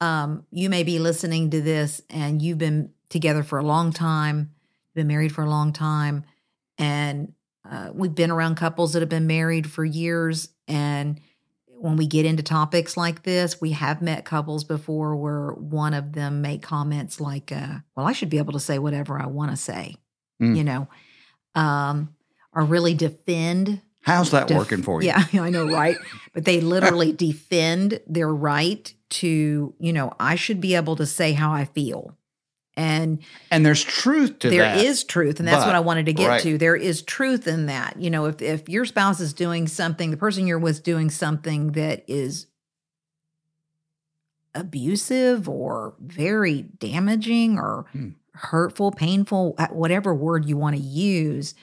Um, 0.00 0.44
you 0.50 0.68
may 0.68 0.82
be 0.82 0.98
listening 0.98 1.50
to 1.50 1.60
this 1.62 2.02
and 2.10 2.42
you've 2.42 2.58
been 2.58 2.90
together 3.08 3.42
for 3.42 3.58
a 3.58 3.62
long 3.64 3.92
time, 3.92 4.50
been 4.94 5.06
married 5.06 5.32
for 5.32 5.42
a 5.42 5.48
long 5.50 5.72
time, 5.72 6.24
and 6.78 7.32
uh, 7.70 7.90
we've 7.94 8.14
been 8.14 8.30
around 8.30 8.56
couples 8.56 8.92
that 8.92 9.00
have 9.00 9.08
been 9.08 9.26
married 9.26 9.70
for 9.70 9.84
years 9.84 10.50
and 10.68 11.20
when 11.78 11.96
we 11.96 12.06
get 12.06 12.24
into 12.26 12.42
topics 12.42 12.96
like 12.96 13.22
this, 13.22 13.60
we 13.60 13.72
have 13.72 14.00
met 14.02 14.24
couples 14.24 14.64
before 14.64 15.14
where 15.16 15.50
one 15.52 15.94
of 15.94 16.12
them 16.12 16.40
made 16.42 16.62
comments 16.62 17.20
like, 17.20 17.52
uh, 17.52 17.78
well, 17.96 18.06
I 18.06 18.12
should 18.12 18.30
be 18.30 18.38
able 18.38 18.54
to 18.54 18.60
say 18.60 18.78
whatever 18.78 19.18
I 19.20 19.26
want 19.26 19.50
to 19.50 19.56
say, 19.56 19.96
Mm. 20.42 20.56
you 20.56 20.64
know, 20.64 20.88
um, 21.54 22.14
or 22.54 22.64
really 22.64 22.94
defend. 22.94 23.80
how's 24.02 24.30
that 24.30 24.48
def- 24.48 24.56
working 24.58 24.82
for 24.82 25.02
you 25.02 25.08
Yeah, 25.08 25.24
I 25.42 25.50
know, 25.50 25.66
right? 25.66 25.96
but 26.34 26.44
they 26.44 26.60
literally 26.60 27.12
defend 27.12 28.00
their 28.06 28.32
right 28.32 28.92
to, 29.10 29.74
you 29.78 29.92
know, 29.92 30.12
I 30.20 30.34
should 30.36 30.60
be 30.60 30.74
able 30.74 30.96
to 30.96 31.06
say 31.06 31.32
how 31.32 31.52
I 31.52 31.64
feel. 31.64 32.16
And 32.78 33.20
and 33.50 33.64
there's 33.64 33.82
truth 33.82 34.38
to 34.40 34.50
there 34.50 34.60
that 34.62 34.84
is 34.84 35.02
truth 35.02 35.38
and 35.38 35.48
that's 35.48 35.64
what 35.64 35.74
i 35.74 35.80
wanted 35.80 36.04
to 36.06 36.12
get 36.12 36.28
right. 36.28 36.42
to 36.42 36.58
there 36.58 36.76
is 36.76 37.00
truth 37.00 37.46
in 37.46 37.66
that 37.66 37.98
you 37.98 38.10
know 38.10 38.26
if 38.26 38.42
if 38.42 38.68
your 38.68 38.84
spouse 38.84 39.18
is 39.18 39.32
doing 39.32 39.66
something 39.66 40.10
the 40.10 40.16
person 40.18 40.46
you're 40.46 40.58
with 40.58 40.82
doing 40.82 41.08
something 41.08 41.72
that 41.72 42.04
is 42.06 42.48
abusive 44.54 45.48
or 45.48 45.94
very 46.00 46.62
damaging 46.78 47.58
or 47.58 47.86
Hmm. 47.92 48.10
hurtful 48.34 48.90
painful 48.90 49.54
uh, 49.58 49.68
whatever 49.68 50.14
word 50.14 50.46
you 50.46 50.56
want 50.56 50.76
to 50.76 50.82
use 50.82 51.54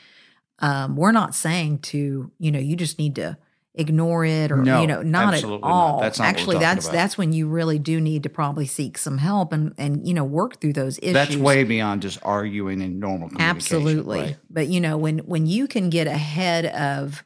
um, 0.60 0.95
we're 0.95 1.12
not 1.12 1.36
saying 1.36 1.80
to 1.80 2.31
you 2.39 2.51
know 2.51 2.60
you 2.60 2.75
just 2.75 2.98
need 2.98 3.15
to 3.15 3.38
ignore 3.75 4.24
it 4.24 4.52
or 4.52 4.58
No, 4.58 4.81
you 4.81 4.88
know 4.88 5.02
not 5.02 5.30
at 5.30 5.34
absolutely 5.36 5.68
not. 5.68 5.74
all 5.74 6.00
That's 6.02 6.20
not 6.20 6.28
actually 6.28 6.60
that's 6.60 6.86
about. 6.86 6.94
that's 6.94 7.18
when 7.18 7.34
you 7.34 7.48
really 7.48 7.80
do 7.80 8.00
need 8.00 8.22
to 8.24 8.30
probably 8.30 8.68
seek 8.68 8.98
some 9.00 9.18
help 9.18 9.52
and 9.52 9.74
and 9.80 10.08
you 10.08 10.14
know 10.14 10.24
work 10.24 10.62
through 10.62 10.74
those 10.74 11.00
issues 11.00 11.14
That's 11.14 11.36
way 11.36 11.64
beyond 11.64 12.03
just 12.03 12.20
arguing 12.24 12.82
in 12.82 13.00
normal 13.00 13.30
communication. 13.30 13.56
Absolutely. 13.58 14.20
right? 14.20 14.38
But 14.50 14.68
you 14.68 14.80
know, 14.80 14.98
when 14.98 15.20
when 15.20 15.48
you 15.48 15.68
can 15.68 15.89
get 15.89 16.06
ahead 16.06 16.65
of 16.68 17.24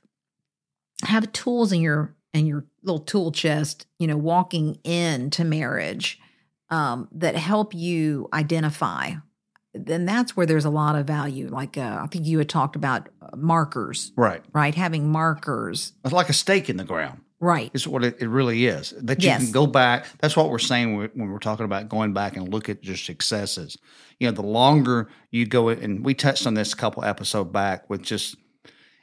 have 1.03 1.31
tools 1.33 1.71
in 1.73 1.81
your 1.81 2.15
in 2.33 2.45
your 2.45 2.65
little 2.83 2.99
tool 2.99 3.31
chest, 3.31 3.85
you 3.99 4.07
know, 4.07 4.17
walking 4.17 4.75
into 4.83 5.43
marriage 5.43 6.19
um, 6.69 7.07
that 7.11 7.35
help 7.35 7.73
you 7.73 8.29
identify, 8.33 9.11
then 9.85 10.05
that's 10.05 10.35
where 10.35 10.45
there's 10.45 10.65
a 10.65 10.69
lot 10.69 10.95
of 10.95 11.05
value. 11.05 11.49
Like 11.49 11.77
uh, 11.77 11.99
I 12.01 12.07
think 12.07 12.25
you 12.25 12.37
had 12.39 12.49
talked 12.49 12.75
about 12.75 13.09
uh, 13.21 13.35
markers, 13.35 14.11
Right. 14.15 14.43
right? 14.53 14.73
Having 14.75 15.09
markers, 15.11 15.93
It's 16.03 16.13
like 16.13 16.29
a 16.29 16.33
stake 16.33 16.69
in 16.69 16.77
the 16.77 16.83
ground. 16.83 17.21
right? 17.39 17.69
Is 17.73 17.87
what 17.87 18.03
it, 18.03 18.17
it 18.19 18.27
really 18.27 18.65
is. 18.65 18.93
That 18.99 19.21
you 19.21 19.27
Yes. 19.29 19.43
can 19.43 19.51
go 19.51 19.67
back. 19.67 20.05
That's 20.19 20.35
what 20.35 20.49
we're 20.49 20.57
saying 20.59 20.97
when 20.97 21.29
we're 21.29 21.37
talking 21.39 21.65
about 21.65 21.87
going 21.89 22.13
back 22.13 22.35
and 22.35 22.47
look 22.51 22.67
at 22.69 22.83
your 22.83 22.97
successes. 22.97 23.77
You 24.19 24.27
know, 24.27 24.31
the 24.33 24.41
longer 24.41 25.09
you 25.29 25.45
go, 25.45 25.69
and 25.69 26.03
we 26.03 26.13
touched 26.15 26.47
on 26.47 26.55
this 26.55 26.73
a 26.73 26.75
couple 26.75 27.03
episode 27.05 27.51
back 27.53 27.89
with 27.89 28.01
just 28.01 28.35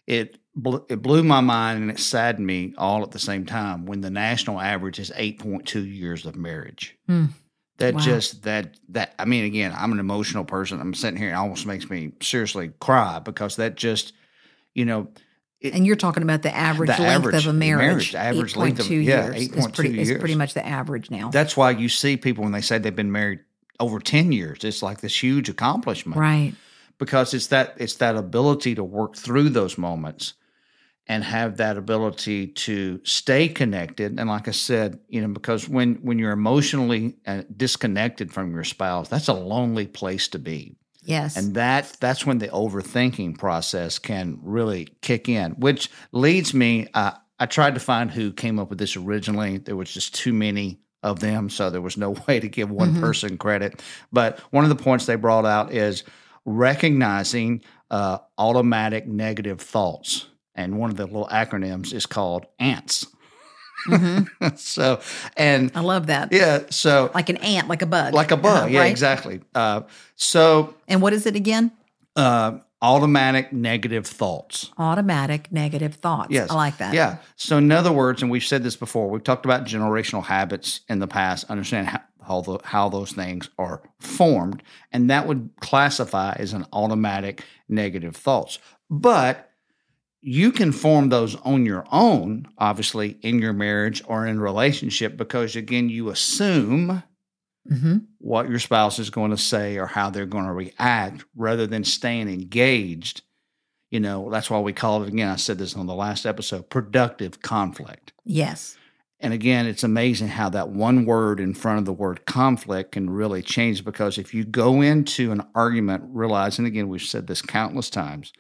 it. 0.07 0.39
It 0.89 1.03
blew 1.03 1.25
my 1.25 1.41
mind 1.41 1.83
and 1.83 1.91
it 1.91 1.99
saddened 1.99 2.47
me 2.47 2.75
all 2.79 3.03
at 3.03 3.11
the 3.11 3.19
same 3.19 3.45
time 3.45 3.87
when 3.87 4.03
the 4.03 4.11
national 4.11 4.61
average 4.61 5.01
is 5.01 5.11
eight 5.17 5.41
point 5.41 5.67
two 5.67 5.85
years 5.85 6.27
of 6.27 6.37
marriage. 6.37 6.97
Hmm. 7.09 7.27
That 7.79 7.95
Wow. 7.95 8.01
just 8.01 8.43
that 8.45 8.77
that 8.91 9.15
I 9.19 9.25
mean, 9.25 9.45
again, 9.45 9.75
I'm 9.77 9.91
an 9.93 9.99
emotional 9.99 10.45
person. 10.45 10.81
I'm 10.81 10.95
sitting 10.95 11.19
here, 11.19 11.31
it 11.31 11.35
almost 11.35 11.67
makes 11.67 11.91
me 11.91 12.13
seriously 12.23 12.71
cry 12.81 13.19
because 13.19 13.57
that 13.57 13.75
just, 13.77 14.13
you 14.75 14.85
know, 14.85 15.09
it- 15.61 15.75
And 15.75 15.85
you're 15.87 15.97
talking 15.97 16.23
about 16.23 16.43
the 16.43 16.55
average 16.55 16.89
The 16.97 17.03
length 17.03 17.27
average- 17.27 17.35
of 17.35 17.47
a 17.49 17.53
marriage. 17.53 17.87
marriage, 17.89 18.13
the 18.13 18.19
average 18.19 18.55
length 18.57 18.79
of- 18.81 18.87
8.2 18.87 19.01
yeah, 19.01 19.25
years 19.25 19.37
is 19.37 19.49
8.2 19.49 19.73
pretty, 19.75 20.01
is 20.01 20.09
years. 20.09 20.21
pretty 20.21 20.35
much 20.37 20.55
the 20.55 20.65
average 20.65 21.11
now. 21.11 21.31
That's 21.31 21.57
why 21.57 21.71
you 21.73 21.89
see 21.89 22.17
people 22.17 22.45
when 22.45 22.53
they 22.53 22.61
say 22.61 22.79
they've 22.79 22.95
been 22.95 23.11
married 23.13 23.41
over 23.81 23.99
10 23.99 24.31
years. 24.31 24.63
It's 24.63 24.83
like 24.83 25.01
this 25.01 25.21
huge 25.21 25.49
accomplishment 25.49 26.17
right. 26.17 26.53
because 26.99 27.35
it's 27.35 27.49
that 27.49 27.75
it's 27.79 27.95
that 27.97 28.15
ability 28.15 28.77
to 28.77 28.85
work 28.85 29.17
through 29.17 29.49
those 29.49 29.77
moments 29.77 30.35
and 31.07 31.23
have 31.23 31.59
that 31.59 31.77
ability 31.77 32.47
to 32.47 32.99
stay 33.05 33.47
connected 33.49 34.19
and 34.19 34.29
like 34.31 34.49
I 34.49 34.53
said, 34.53 34.99
you 35.09 35.21
know, 35.21 35.29
because 35.29 35.69
when 35.69 35.97
when 35.97 36.19
you're 36.19 36.33
emotionally 36.33 37.17
uh, 37.27 37.43
disconnected 37.57 38.33
from 38.33 38.55
your 38.55 38.65
spouse, 38.65 39.09
that's 39.09 39.29
a 39.29 39.35
lonely 39.35 39.87
place 39.87 40.29
to 40.29 40.39
be. 40.39 40.77
Yes. 41.03 41.37
And 41.37 41.55
that 41.55 41.95
that's 42.01 42.25
when 42.25 42.39
the 42.39 42.49
overthinking 42.49 43.37
process 43.39 43.99
can 43.99 44.39
really 44.43 44.89
kick 45.03 45.29
in, 45.29 45.53
which 45.53 45.91
leads 46.13 46.55
me. 46.55 46.87
Uh, 46.95 47.13
I 47.39 47.47
tried 47.47 47.75
to 47.75 47.81
find 47.81 48.11
who 48.11 48.33
came 48.33 48.59
up 48.59 48.71
with 48.71 48.79
this 48.79 48.97
originally. 48.97 49.59
There 49.59 49.77
was 49.77 49.93
just 49.93 50.15
too 50.15 50.33
many 50.33 50.79
of 51.03 51.21
them, 51.21 51.51
so 51.51 51.69
there 51.69 51.83
was 51.83 51.99
no 51.99 52.13
way 52.27 52.41
to 52.41 52.49
give 52.49 52.71
one 52.71 52.95
Mhm. 52.95 53.01
person 53.01 53.37
credit. 53.37 53.83
But 54.11 54.39
one 54.53 54.65
of 54.65 54.71
the 54.71 54.83
points 54.83 55.05
they 55.05 55.17
brought 55.17 55.45
out 55.45 55.71
is 55.75 56.05
recognizing 56.47 57.63
uh, 57.91 58.19
automatic 58.39 59.07
negative 59.07 59.61
thoughts, 59.61 60.27
and 60.55 60.79
one 60.79 60.91
of 60.91 60.97
the 60.97 61.07
little 61.07 61.29
acronyms 61.29 61.93
is 61.93 62.07
called 62.07 62.47
ANTS. 62.59 63.07
Mhm. 63.89 64.29
so, 64.59 65.01
and 65.37 65.71
I 65.75 65.81
love 65.81 66.07
that. 66.07 66.33
yeah, 66.33 66.61
so 66.71 67.11
Like 67.15 67.29
an 67.29 67.37
ant, 67.39 67.69
like 67.69 67.83
a 67.83 67.87
bug. 67.87 68.15
like 68.15 68.31
a 68.31 68.37
bug, 68.37 68.65
Uh, 68.65 68.67
yeah, 68.69 68.81
right? 68.81 68.91
exactly. 68.91 69.41
Uh, 69.55 69.83
so, 70.17 70.75
And 70.89 71.03
what 71.03 71.13
is 71.13 71.27
it 71.27 71.37
again? 71.37 71.73
uh, 72.17 72.59
automatic 72.81 73.53
negative 73.53 74.07
thoughts. 74.07 74.71
Automatic 74.79 75.51
negative 75.51 75.95
thoughts. 75.97 76.29
Yes. 76.31 76.51
I 76.51 76.55
like 76.55 76.77
that. 76.79 76.95
Yeah. 76.95 77.17
So, 77.37 77.57
in 77.59 77.73
other 77.73 77.91
words, 77.93 78.23
and 78.23 78.31
we've 78.31 78.45
said 78.45 78.63
this 78.63 78.77
before, 78.77 79.09
we've 79.11 79.25
talked 79.25 79.45
about 79.45 79.65
generational 79.65 80.23
habits 80.25 80.81
in 80.89 80.99
the 81.01 81.07
past, 81.09 81.45
understand 81.51 81.89
how, 81.89 82.01
how, 82.27 82.41
the, 82.43 82.59
how 82.63 82.89
those 82.89 83.13
things 83.13 83.49
are 83.59 83.83
formed, 84.01 84.63
and 84.93 85.11
that 85.11 85.27
would 85.27 85.51
classify 85.61 86.35
as 86.39 86.53
an 86.53 86.67
automatic 86.73 87.43
negative 87.69 88.15
thoughts. 88.17 88.59
But 88.91 89.51
you 90.27 90.53
can 90.53 90.73
form 90.73 91.11
those 91.11 91.37
on 91.43 91.67
your 91.67 91.85
own, 91.93 92.49
obviously, 92.57 93.19
in 93.21 93.41
your 93.41 93.53
marriage 93.53 94.03
or 94.07 94.27
in 94.27 94.41
relationship, 94.41 95.19
because 95.19 95.55
again, 95.55 95.89
you 95.89 96.09
assume 96.09 97.03
hmm 97.69 97.97
what 98.19 98.49
your 98.49 98.59
spouse 98.59 98.99
is 98.99 99.11
going 99.11 99.31
to 99.31 99.39
say 99.39 99.77
or 99.77 99.87
how 99.87 100.09
they're 100.09 100.27
going 100.27 100.47
to 100.47 100.53
react 100.53 101.25
rather 101.37 101.67
than 101.67 101.85
staying 101.85 102.29
engaged. 102.29 103.23
You 103.91 104.01
know, 104.01 104.31
that's 104.31 104.51
why 104.51 104.61
we 104.61 104.73
call 104.73 105.03
it 105.03 105.09
again. 105.09 105.29
I 105.29 105.37
said 105.37 105.59
this 105.59 105.77
on 105.77 105.87
the 105.87 105.95
last 105.95 106.25
episode 106.25 106.71
productive 106.71 107.43
conflict. 107.43 108.13
Yes. 108.25 108.79
And 109.21 109.33
again, 109.33 109.67
it's 109.67 109.85
amazing 109.85 110.29
how 110.29 110.49
that 110.51 110.71
one 110.71 111.05
word 111.05 111.39
in 111.39 111.55
front 111.55 111.79
of 111.79 111.85
the 111.85 111.93
word 111.93 112.27
conflict 112.27 112.93
can 112.93 113.09
really 113.11 113.43
change 113.43 113.85
because 113.85 114.19
if 114.19 114.35
you 114.35 114.45
go 114.45 114.81
into 114.81 115.33
an 115.33 115.43
argument 115.55 116.05
realizing, 116.09 116.67
again, 116.67 116.89
we've 116.89 117.03
said 117.03 117.27
this 117.27 117.43
countless 117.43 117.91
times, 117.91 118.33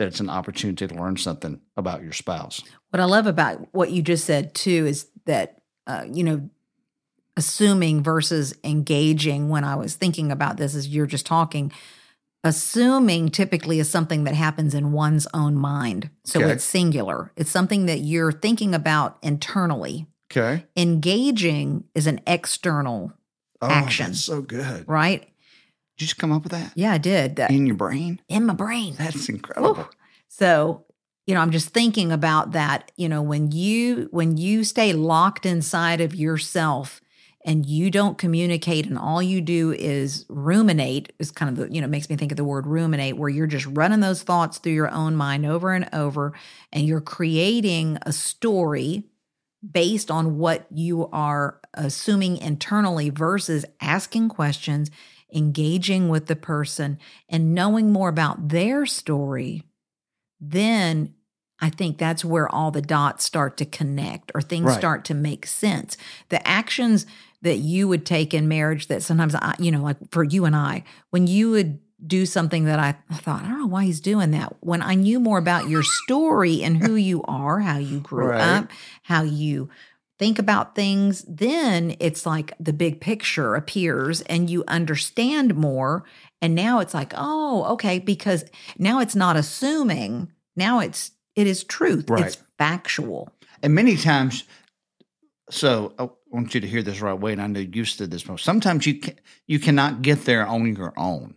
that 0.00 0.08
it's 0.08 0.18
an 0.20 0.30
opportunity 0.30 0.88
to 0.88 0.94
learn 0.94 1.14
something 1.18 1.60
about 1.76 2.02
your 2.02 2.14
spouse. 2.14 2.62
What 2.88 3.00
I 3.00 3.04
love 3.04 3.26
about 3.26 3.68
what 3.74 3.90
you 3.90 4.00
just 4.00 4.24
said 4.24 4.54
too 4.54 4.86
is 4.86 5.06
that 5.26 5.58
uh, 5.86 6.06
you 6.10 6.24
know, 6.24 6.48
assuming 7.36 8.02
versus 8.02 8.54
engaging. 8.64 9.50
When 9.50 9.62
I 9.62 9.74
was 9.76 9.94
thinking 9.96 10.32
about 10.32 10.56
this, 10.56 10.74
as 10.74 10.88
you're 10.88 11.06
just 11.06 11.26
talking, 11.26 11.70
assuming 12.44 13.28
typically 13.28 13.78
is 13.78 13.90
something 13.90 14.24
that 14.24 14.34
happens 14.34 14.74
in 14.74 14.92
one's 14.92 15.26
own 15.34 15.54
mind, 15.54 16.08
so 16.24 16.40
Okay. 16.40 16.52
it's 16.52 16.64
singular. 16.64 17.30
It's 17.36 17.50
something 17.50 17.86
that 17.86 17.98
you're 18.00 18.32
thinking 18.32 18.74
about 18.74 19.18
internally. 19.22 20.06
Okay. 20.30 20.64
Engaging 20.76 21.84
is 21.94 22.06
an 22.06 22.20
external, 22.26 23.12
Oh, 23.60 23.68
Action. 23.68 24.06
that's 24.06 24.24
so 24.24 24.40
good. 24.40 24.84
right? 24.88 25.28
Did 26.00 26.04
you 26.04 26.08
just 26.08 26.18
come 26.18 26.32
up 26.32 26.44
with 26.44 26.52
that 26.52 26.72
Yeah, 26.74 26.92
I 26.92 26.98
did 26.98 27.36
that 27.36 27.50
in 27.50 27.66
your 27.66 27.76
brain? 27.76 28.22
in 28.26 28.46
my 28.46 28.54
brain. 28.54 28.94
That's 28.96 29.28
incredible. 29.28 29.86
So, 30.28 30.86
you 31.26 31.34
know, 31.34 31.42
I'm 31.42 31.50
just 31.50 31.68
thinking 31.68 32.10
about 32.10 32.52
that, 32.52 32.90
you 32.96 33.06
know, 33.06 33.20
when 33.20 33.52
you 33.52 34.08
when 34.10 34.38
you 34.38 34.64
stay 34.64 34.94
locked 34.94 35.44
inside 35.44 36.00
of 36.00 36.14
yourself 36.14 37.02
and 37.44 37.66
you 37.66 37.90
don't 37.90 38.16
communicate 38.16 38.86
and 38.86 38.96
all 38.98 39.22
you 39.22 39.42
do 39.42 39.72
is 39.72 40.24
ruminate 40.30 41.12
is 41.18 41.30
kind 41.30 41.50
of 41.50 41.56
the, 41.68 41.74
you 41.74 41.82
know, 41.82 41.86
makes 41.86 42.08
me 42.08 42.16
think 42.16 42.32
of 42.32 42.36
the 42.36 42.44
word 42.44 42.66
ruminate 42.66 43.18
where 43.18 43.28
you're 43.28 43.46
just 43.46 43.66
running 43.66 44.00
those 44.00 44.22
thoughts 44.22 44.56
through 44.56 44.72
your 44.72 44.90
own 44.90 45.14
mind 45.16 45.44
over 45.44 45.74
and 45.74 45.86
over 45.92 46.32
and 46.72 46.86
you're 46.86 47.00
creating 47.02 47.98
a 48.06 48.12
story 48.12 49.04
based 49.70 50.10
on 50.10 50.38
what 50.38 50.66
you 50.70 51.06
are 51.12 51.60
assuming 51.74 52.38
internally 52.38 53.10
versus 53.10 53.66
asking 53.82 54.30
questions, 54.30 54.90
engaging 55.34 56.08
with 56.08 56.26
the 56.26 56.36
person 56.36 56.98
and 57.28 57.54
knowing 57.54 57.92
more 57.92 58.08
about 58.08 58.48
their 58.48 58.86
story 58.86 59.62
then 60.40 61.14
I 61.62 61.68
think 61.68 61.98
that's 61.98 62.24
where 62.24 62.48
all 62.48 62.70
the 62.70 62.80
dots 62.80 63.24
start 63.24 63.58
to 63.58 63.66
connect 63.66 64.32
or 64.34 64.40
things 64.40 64.68
Right. 64.68 64.78
start 64.78 65.04
to 65.06 65.14
make 65.14 65.46
sense. 65.46 65.98
The 66.30 66.46
actions 66.48 67.04
that 67.42 67.58
you 67.58 67.86
would 67.88 68.06
take 68.06 68.32
in 68.32 68.48
marriage 68.48 68.86
that 68.88 69.02
sometimes 69.02 69.34
I, 69.34 69.54
you 69.58 69.70
know, 69.70 69.82
like 69.82 69.98
for 70.10 70.24
you 70.24 70.46
and 70.46 70.56
I, 70.56 70.84
when 71.10 71.26
you 71.26 71.50
would 71.50 71.78
do 72.06 72.24
something 72.24 72.64
that 72.64 72.78
I 72.78 72.92
thought, 73.16 73.44
I 73.44 73.48
don't 73.48 73.58
know 73.60 73.66
why 73.66 73.84
he's 73.84 74.00
doing 74.00 74.30
that. 74.30 74.56
When 74.60 74.80
I 74.80 74.94
knew 74.94 75.20
more 75.20 75.36
about 75.36 75.68
your 75.68 75.82
story 75.82 76.62
and 76.62 76.78
who 76.78 76.94
you 76.94 77.22
are, 77.24 77.60
how 77.60 77.76
you 77.76 78.00
grew 78.00 78.28
Right. 78.28 78.40
up, 78.40 78.70
how 79.02 79.22
you 79.22 79.68
think 80.20 80.38
about 80.38 80.74
things, 80.74 81.24
then 81.26 81.96
it's 81.98 82.26
like 82.26 82.52
the 82.60 82.74
big 82.74 83.00
picture 83.00 83.54
appears 83.54 84.20
and 84.22 84.50
you 84.50 84.62
understand 84.68 85.54
more. 85.54 86.04
And 86.42 86.54
now 86.54 86.80
it's 86.80 86.92
like, 86.92 87.14
oh, 87.16 87.64
okay, 87.72 87.98
because 87.98 88.44
now 88.78 89.00
it's 89.00 89.16
not 89.16 89.36
assuming. 89.36 90.30
Now 90.54 90.80
it's 90.80 91.12
it 91.34 91.46
is 91.46 91.64
truth. 91.64 92.10
Right. 92.10 92.26
It's 92.26 92.36
factual. 92.58 93.32
And 93.62 93.74
many 93.74 93.96
times, 93.96 94.44
so 95.48 95.94
oh, 95.98 96.12
I 96.32 96.36
want 96.36 96.54
you 96.54 96.60
to 96.60 96.66
hear 96.66 96.82
this 96.82 97.00
right 97.00 97.18
way, 97.18 97.32
and 97.32 97.40
I 97.40 97.46
know 97.46 97.60
you 97.60 97.86
said 97.86 98.10
this 98.10 98.28
most. 98.28 98.44
Sometimes 98.44 98.86
you 98.86 99.00
can, 99.00 99.18
you 99.46 99.58
cannot 99.58 100.02
get 100.02 100.26
there 100.26 100.46
on 100.46 100.76
your 100.76 100.92
own. 100.98 101.34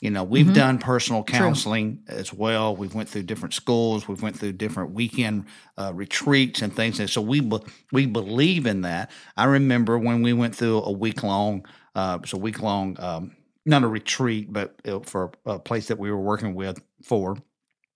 You 0.00 0.10
know, 0.10 0.24
we've 0.24 0.46
Mhm. 0.46 0.54
done 0.54 0.78
personal 0.78 1.22
True. 1.24 1.38
counseling 1.38 1.98
as 2.08 2.32
well. 2.32 2.74
We've 2.74 2.94
went 2.94 3.08
through 3.10 3.24
different 3.24 3.52
schools. 3.54 4.08
We've 4.08 4.22
went 4.22 4.38
through 4.38 4.52
different 4.52 4.92
weekend 4.92 5.44
uh, 5.76 5.92
retreats 5.94 6.62
and 6.62 6.74
things. 6.74 7.00
And 7.00 7.08
so 7.10 7.20
we 7.20 7.40
be, 7.40 7.58
we 7.92 8.06
believe 8.06 8.66
in 8.66 8.80
that. 8.82 9.10
I 9.36 9.44
remember 9.44 9.98
when 9.98 10.22
we 10.22 10.32
went 10.32 10.54
through 10.54 10.78
a 10.82 10.92
week 10.92 11.22
long, 11.22 11.66
uh, 11.94 12.16
it 12.18 12.22
was 12.22 12.32
a 12.32 12.38
week 12.38 12.62
long, 12.62 12.96
um, 12.98 13.32
not 13.66 13.82
a 13.82 13.88
retreat, 13.88 14.50
but 14.52 14.74
uh, 14.88 15.00
for 15.00 15.32
a 15.44 15.58
place 15.58 15.88
that 15.88 15.98
we 15.98 16.10
were 16.10 16.20
working 16.20 16.54
with 16.54 16.80
for, 17.02 17.36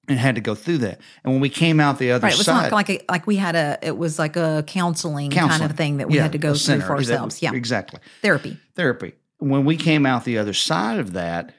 and 0.09 0.19
had 0.19 0.35
to 0.35 0.41
go 0.43 0.55
through 0.55 0.79
that. 0.79 1.01
And 1.25 1.33
when 1.33 1.41
we 1.41 1.49
came 1.49 1.81
out 1.81 1.99
the 1.99 2.11
other 2.13 2.25
Right. 2.25 2.35
It 2.35 2.39
was 2.39 2.45
side, 2.47 2.65
not 2.65 2.73
like 2.73 2.91
a, 2.91 3.01
like 3.11 3.27
we 3.27 3.37
had 3.37 3.57
a 3.57 3.79
it 3.81 3.97
was 3.97 4.19
like 4.19 4.37
a 4.37 4.63
counseling, 4.67 5.31
kind 5.31 5.63
of 5.63 5.73
thing 5.77 5.97
that 5.99 6.09
we 6.09 6.17
Yeah, 6.17 6.23
had 6.25 6.33
to 6.33 6.39
go 6.39 6.53
through 6.55 6.81
for 6.81 6.89
that- 6.89 6.91
ourselves. 6.91 7.41
Yeah. 7.41 7.53
exactly. 7.55 8.01
Therapy. 8.21 8.59
Therapy. 8.77 9.15
When 9.39 9.65
we 9.65 9.77
came 9.79 10.05
out 10.07 10.25
the 10.25 10.37
other 10.39 10.53
side 10.53 10.99
of 10.99 11.15
that, 11.15 11.55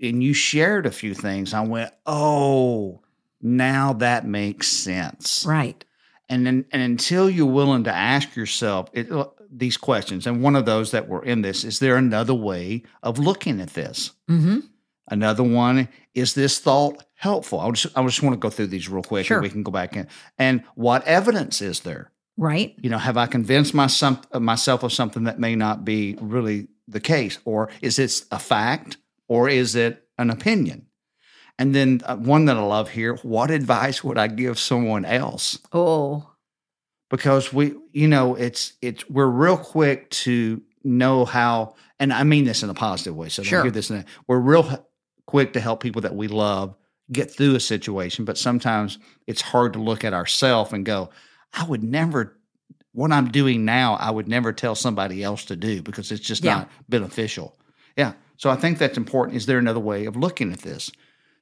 and 0.00 0.22
you 0.22 0.34
shared 0.34 0.86
a 0.86 0.90
few 0.90 1.14
things, 1.14 1.54
I 1.54 1.60
went, 1.62 1.92
"Oh, 2.06 3.00
now 3.40 3.92
that 3.94 4.26
makes 4.26 4.68
sense." 4.68 5.44
Right. 5.46 5.84
And 6.28 6.46
then, 6.46 6.64
and 6.72 6.80
until 6.82 7.28
you're 7.28 7.46
willing 7.46 7.84
to 7.84 7.92
ask 7.94 8.34
yourself 8.34 8.88
it, 8.94 9.12
uh, 9.12 9.26
these 9.50 9.76
questions, 9.76 10.26
and 10.26 10.42
one 10.42 10.56
of 10.56 10.64
those 10.64 10.90
that 10.92 11.06
were 11.08 11.22
in 11.24 11.42
this 11.42 11.64
is 11.64 11.78
there 11.78 11.96
another 11.96 12.34
way 12.34 12.82
of 13.02 13.18
looking 13.18 13.60
at 13.60 13.70
this? 13.74 14.12
Mm-hmm. 14.30 14.60
Another 15.10 15.42
one 15.42 15.88
is 16.14 16.32
this 16.34 16.58
thought 16.58 17.04
helpful? 17.14 17.60
I 17.60 17.70
just, 17.72 17.96
I 17.96 18.02
just 18.04 18.22
want 18.22 18.32
to 18.34 18.38
go 18.38 18.48
through 18.48 18.68
these 18.68 18.88
real 18.88 19.02
quick, 19.02 19.26
Sure. 19.26 19.36
and 19.36 19.42
we 19.42 19.50
can 19.50 19.62
go 19.62 19.70
back 19.70 19.96
in. 19.96 20.08
And 20.38 20.64
what 20.76 21.04
evidence 21.04 21.60
is 21.60 21.80
there? 21.80 22.10
Right. 22.36 22.74
you 22.82 22.90
know, 22.90 22.98
have 22.98 23.16
I 23.16 23.26
convinced 23.26 23.74
my 23.74 23.86
some, 23.86 24.20
myself 24.34 24.82
of 24.82 24.92
something 24.92 25.24
that 25.24 25.38
may 25.38 25.54
not 25.54 25.84
be 25.84 26.16
really 26.20 26.66
the 26.88 26.98
case? 27.00 27.38
Or 27.44 27.68
is 27.80 27.98
it 28.00 28.24
a 28.32 28.38
fact 28.40 28.96
or 29.28 29.48
is 29.48 29.74
it 29.74 30.06
an 30.18 30.30
opinion? 30.30 30.86
And 31.58 31.74
then 31.74 32.00
uh, 32.04 32.16
one 32.16 32.46
that 32.46 32.56
I 32.56 32.62
love 32.62 32.90
here 32.90 33.16
what 33.22 33.50
advice 33.50 34.02
would 34.02 34.18
I 34.18 34.26
give 34.26 34.58
someone 34.58 35.04
else? 35.04 35.58
Oh. 35.72 36.30
Because 37.10 37.52
we, 37.52 37.74
you 37.92 38.08
know, 38.08 38.34
it's, 38.34 38.72
it's, 38.82 39.08
we're 39.08 39.26
real 39.28 39.56
quick 39.56 40.10
to 40.10 40.60
know 40.82 41.24
how, 41.24 41.74
and 42.00 42.12
I 42.12 42.24
mean 42.24 42.44
this 42.44 42.62
in 42.62 42.70
a 42.70 42.74
positive 42.74 43.14
way. 43.14 43.28
So 43.28 43.42
don't 43.42 43.50
Sure. 43.50 43.62
hear 43.62 43.70
this. 43.70 43.92
We're 44.26 44.38
real 44.40 44.84
quick 45.26 45.52
to 45.52 45.60
help 45.60 45.80
people 45.80 46.02
that 46.02 46.14
we 46.16 46.26
love 46.28 46.74
get 47.12 47.30
through 47.30 47.54
a 47.54 47.60
situation, 47.60 48.24
but 48.24 48.36
sometimes 48.38 48.98
it's 49.26 49.42
hard 49.42 49.74
to 49.74 49.78
look 49.78 50.02
at 50.04 50.14
ourselves 50.14 50.72
and 50.72 50.84
go, 50.84 51.10
I 51.52 51.64
would 51.64 51.84
never, 51.84 52.36
what 52.92 53.12
I'm 53.12 53.30
doing 53.30 53.64
now, 53.64 53.94
I 53.94 54.10
would 54.10 54.26
never 54.26 54.52
tell 54.52 54.74
somebody 54.74 55.22
else 55.22 55.44
to 55.46 55.56
do 55.56 55.82
because 55.82 56.10
it's 56.10 56.22
just 56.26 56.42
Yeah. 56.42 56.54
not 56.54 56.70
beneficial. 56.88 57.56
Yeah. 57.96 58.14
So 58.36 58.50
I 58.50 58.56
think 58.56 58.78
that's 58.78 58.96
important. 58.96 59.36
Is 59.36 59.46
there 59.46 59.58
another 59.58 59.80
way 59.80 60.06
of 60.06 60.16
looking 60.16 60.52
at 60.52 60.60
this? 60.60 60.90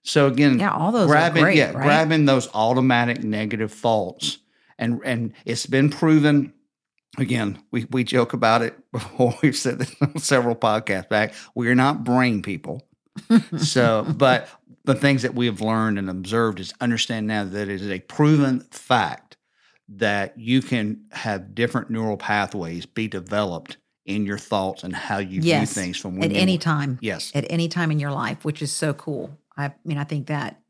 So 0.03 0.27
again, 0.27 0.59
Yeah, 0.59 0.73
all 0.73 0.93
those 0.93 1.07
grabbing, 1.07 1.43
great, 1.43 1.57
yeah, 1.57 1.73
right? 1.73 1.83
grabbing 1.83 2.25
those 2.25 2.49
automatic 2.55 3.23
negative 3.23 3.73
thoughts, 3.73 4.39
and 4.79 5.01
and 5.05 5.33
it's 5.45 5.67
been 5.67 5.91
proven. 5.91 6.53
Again, 7.19 7.63
we 7.71 7.87
we 7.91 8.05
joke 8.05 8.33
about 8.33 8.63
it 8.63 8.77
before. 8.93 9.35
We've 9.43 9.57
said 9.57 9.79
this 9.79 9.95
on 10.01 10.19
several 10.19 10.57
podcasts 10.57 11.09
back. 11.09 11.35
We 11.55 11.69
are 11.69 11.75
not 11.75 12.05
brain 12.05 12.43
people. 12.43 12.87
so, 13.59 14.07
but 14.17 14.49
the 14.85 14.95
things 14.95 15.23
that 15.23 15.35
we 15.35 15.47
have 15.47 15.61
learned 15.61 15.99
and 15.99 16.11
observed 16.11 16.59
is 16.59 16.73
understand 16.81 17.27
now 17.27 17.45
that 17.45 17.69
it 17.69 17.81
is 17.81 17.89
a 17.91 18.01
proven 18.01 18.61
fact 18.71 19.37
that 19.89 20.37
you 20.39 20.63
can 20.63 21.05
have 21.13 21.55
different 21.55 21.91
neural 21.91 22.17
pathways 22.17 22.87
be 22.87 23.07
developed 23.07 23.77
in 24.05 24.27
your 24.27 24.39
thoughts 24.39 24.83
and 24.85 24.95
how 24.95 25.19
you 25.19 25.41
Yes, 25.41 25.73
view 25.73 25.83
things 25.83 25.97
from 25.97 26.17
when 26.17 26.31
At 26.31 26.37
any 26.37 26.59
time. 26.59 26.99
Yes, 27.01 27.31
At 27.35 27.47
any 27.51 27.69
time 27.69 27.91
in 27.91 27.99
your 27.99 28.11
life, 28.13 28.45
which 28.45 28.63
is 28.63 28.73
so 28.73 28.93
cool. 28.95 29.37
I 29.57 29.73
mean, 29.85 29.99
I 29.99 30.05
think 30.05 30.27
that 30.27 30.61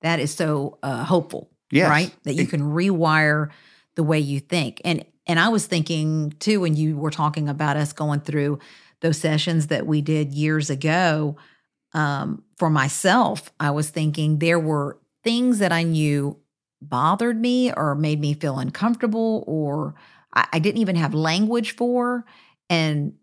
that 0.00 0.18
is 0.18 0.34
so 0.34 0.78
uh, 0.82 1.04
hopeful. 1.04 1.50
yes, 1.70 1.88
right? 1.88 2.14
That 2.24 2.34
you 2.34 2.46
can 2.46 2.60
rewire 2.60 3.50
the 3.94 4.02
way 4.02 4.18
you 4.18 4.40
think. 4.40 4.80
And 4.84 5.04
and 5.26 5.38
I 5.38 5.48
was 5.50 5.66
thinking 5.66 6.32
too 6.40 6.60
when 6.60 6.74
you 6.74 6.96
were 6.96 7.10
talking 7.10 7.48
about 7.48 7.76
us 7.76 7.92
going 7.92 8.20
through 8.20 8.58
those 9.00 9.18
sessions 9.18 9.68
that 9.68 9.86
we 9.86 10.00
did 10.00 10.32
years 10.32 10.70
ago. 10.70 11.36
Um, 11.94 12.42
for 12.56 12.70
myself, 12.70 13.52
I 13.60 13.70
was 13.70 13.90
thinking 13.90 14.38
there 14.38 14.58
were 14.58 14.98
things 15.22 15.58
that 15.58 15.72
I 15.72 15.82
knew 15.82 16.38
bothered 16.80 17.40
me 17.40 17.72
or 17.72 17.94
made 17.94 18.18
me 18.20 18.34
feel 18.34 18.58
uncomfortable 18.58 19.44
or 19.46 19.94
I, 20.34 20.46
I 20.54 20.58
didn't 20.58 20.80
even 20.80 20.96
have 20.96 21.14
language 21.14 21.76
for. 21.76 22.24
And 22.70 23.14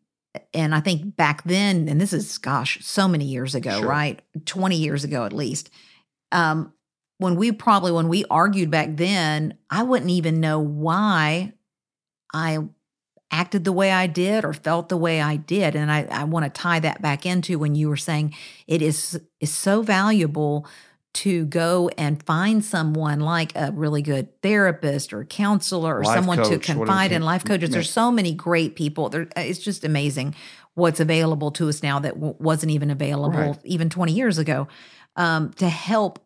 and 0.53 0.75
I 0.75 0.79
think 0.79 1.15
back 1.15 1.43
then, 1.43 1.89
and 1.89 1.99
this 1.99 2.13
is 2.13 2.37
gosh, 2.37 2.79
so 2.85 3.07
many 3.07 3.25
years 3.25 3.55
ago, 3.55 3.79
Sure. 3.79 3.87
right? 3.89 4.21
20 4.45 4.75
years 4.77 5.03
ago 5.03 5.25
at 5.25 5.33
least. 5.33 5.69
Um, 6.31 6.73
when 7.17 7.35
we 7.35 7.51
probably 7.51 7.91
when 7.91 8.07
we 8.07 8.25
argued 8.29 8.71
back 8.71 8.95
then, 8.95 9.57
I 9.69 9.83
wouldn't 9.83 10.11
even 10.11 10.39
know 10.39 10.59
why 10.59 11.53
I 12.33 12.59
acted 13.31 13.63
the 13.63 13.71
way 13.73 13.91
I 13.91 14.07
did 14.07 14.45
or 14.45 14.53
felt 14.53 14.89
the 14.89 14.97
way 14.97 15.21
I 15.21 15.35
did. 15.35 15.75
And 15.75 15.91
I, 15.91 16.03
I 16.09 16.23
want 16.23 16.45
to 16.45 16.61
tie 16.61 16.79
that 16.79 17.01
back 17.01 17.25
into 17.25 17.59
when 17.59 17.75
you 17.75 17.89
were 17.89 17.97
saying 17.97 18.33
it 18.67 18.81
is 18.81 19.19
is 19.39 19.53
so 19.53 19.81
valuable 19.81 20.65
to 21.23 21.45
go 21.45 21.89
and 21.97 22.21
find 22.23 22.63
someone 22.63 23.19
like 23.19 23.51
a 23.55 23.71
really 23.71 24.01
good 24.01 24.27
therapist 24.41 25.11
or 25.13 25.23
counselor 25.25 25.97
or 25.99 26.03
Life 26.03 26.15
someone 26.15 26.37
to 26.37 26.43
coach, 26.43 26.51
whatever 26.69 26.79
confide 26.79 27.11
in 27.11 27.21
life 27.23 27.43
coaches 27.43 27.71
there's 27.71 27.89
so 27.89 28.11
many 28.11 28.33
great 28.33 28.75
people 28.75 29.09
there 29.09 29.27
it's 29.35 29.59
just 29.59 29.83
amazing 29.83 30.35
what's 30.75 30.99
available 30.99 31.51
to 31.51 31.67
us 31.67 31.83
now 31.83 31.99
that 31.99 32.13
w- 32.13 32.35
wasn't 32.39 32.71
even 32.71 32.89
available 32.89 33.37
Right. 33.39 33.59
even 33.65 33.89
20 33.89 34.13
years 34.13 34.37
ago 34.37 34.67
um, 35.15 35.51
to 35.53 35.67
help 35.67 36.19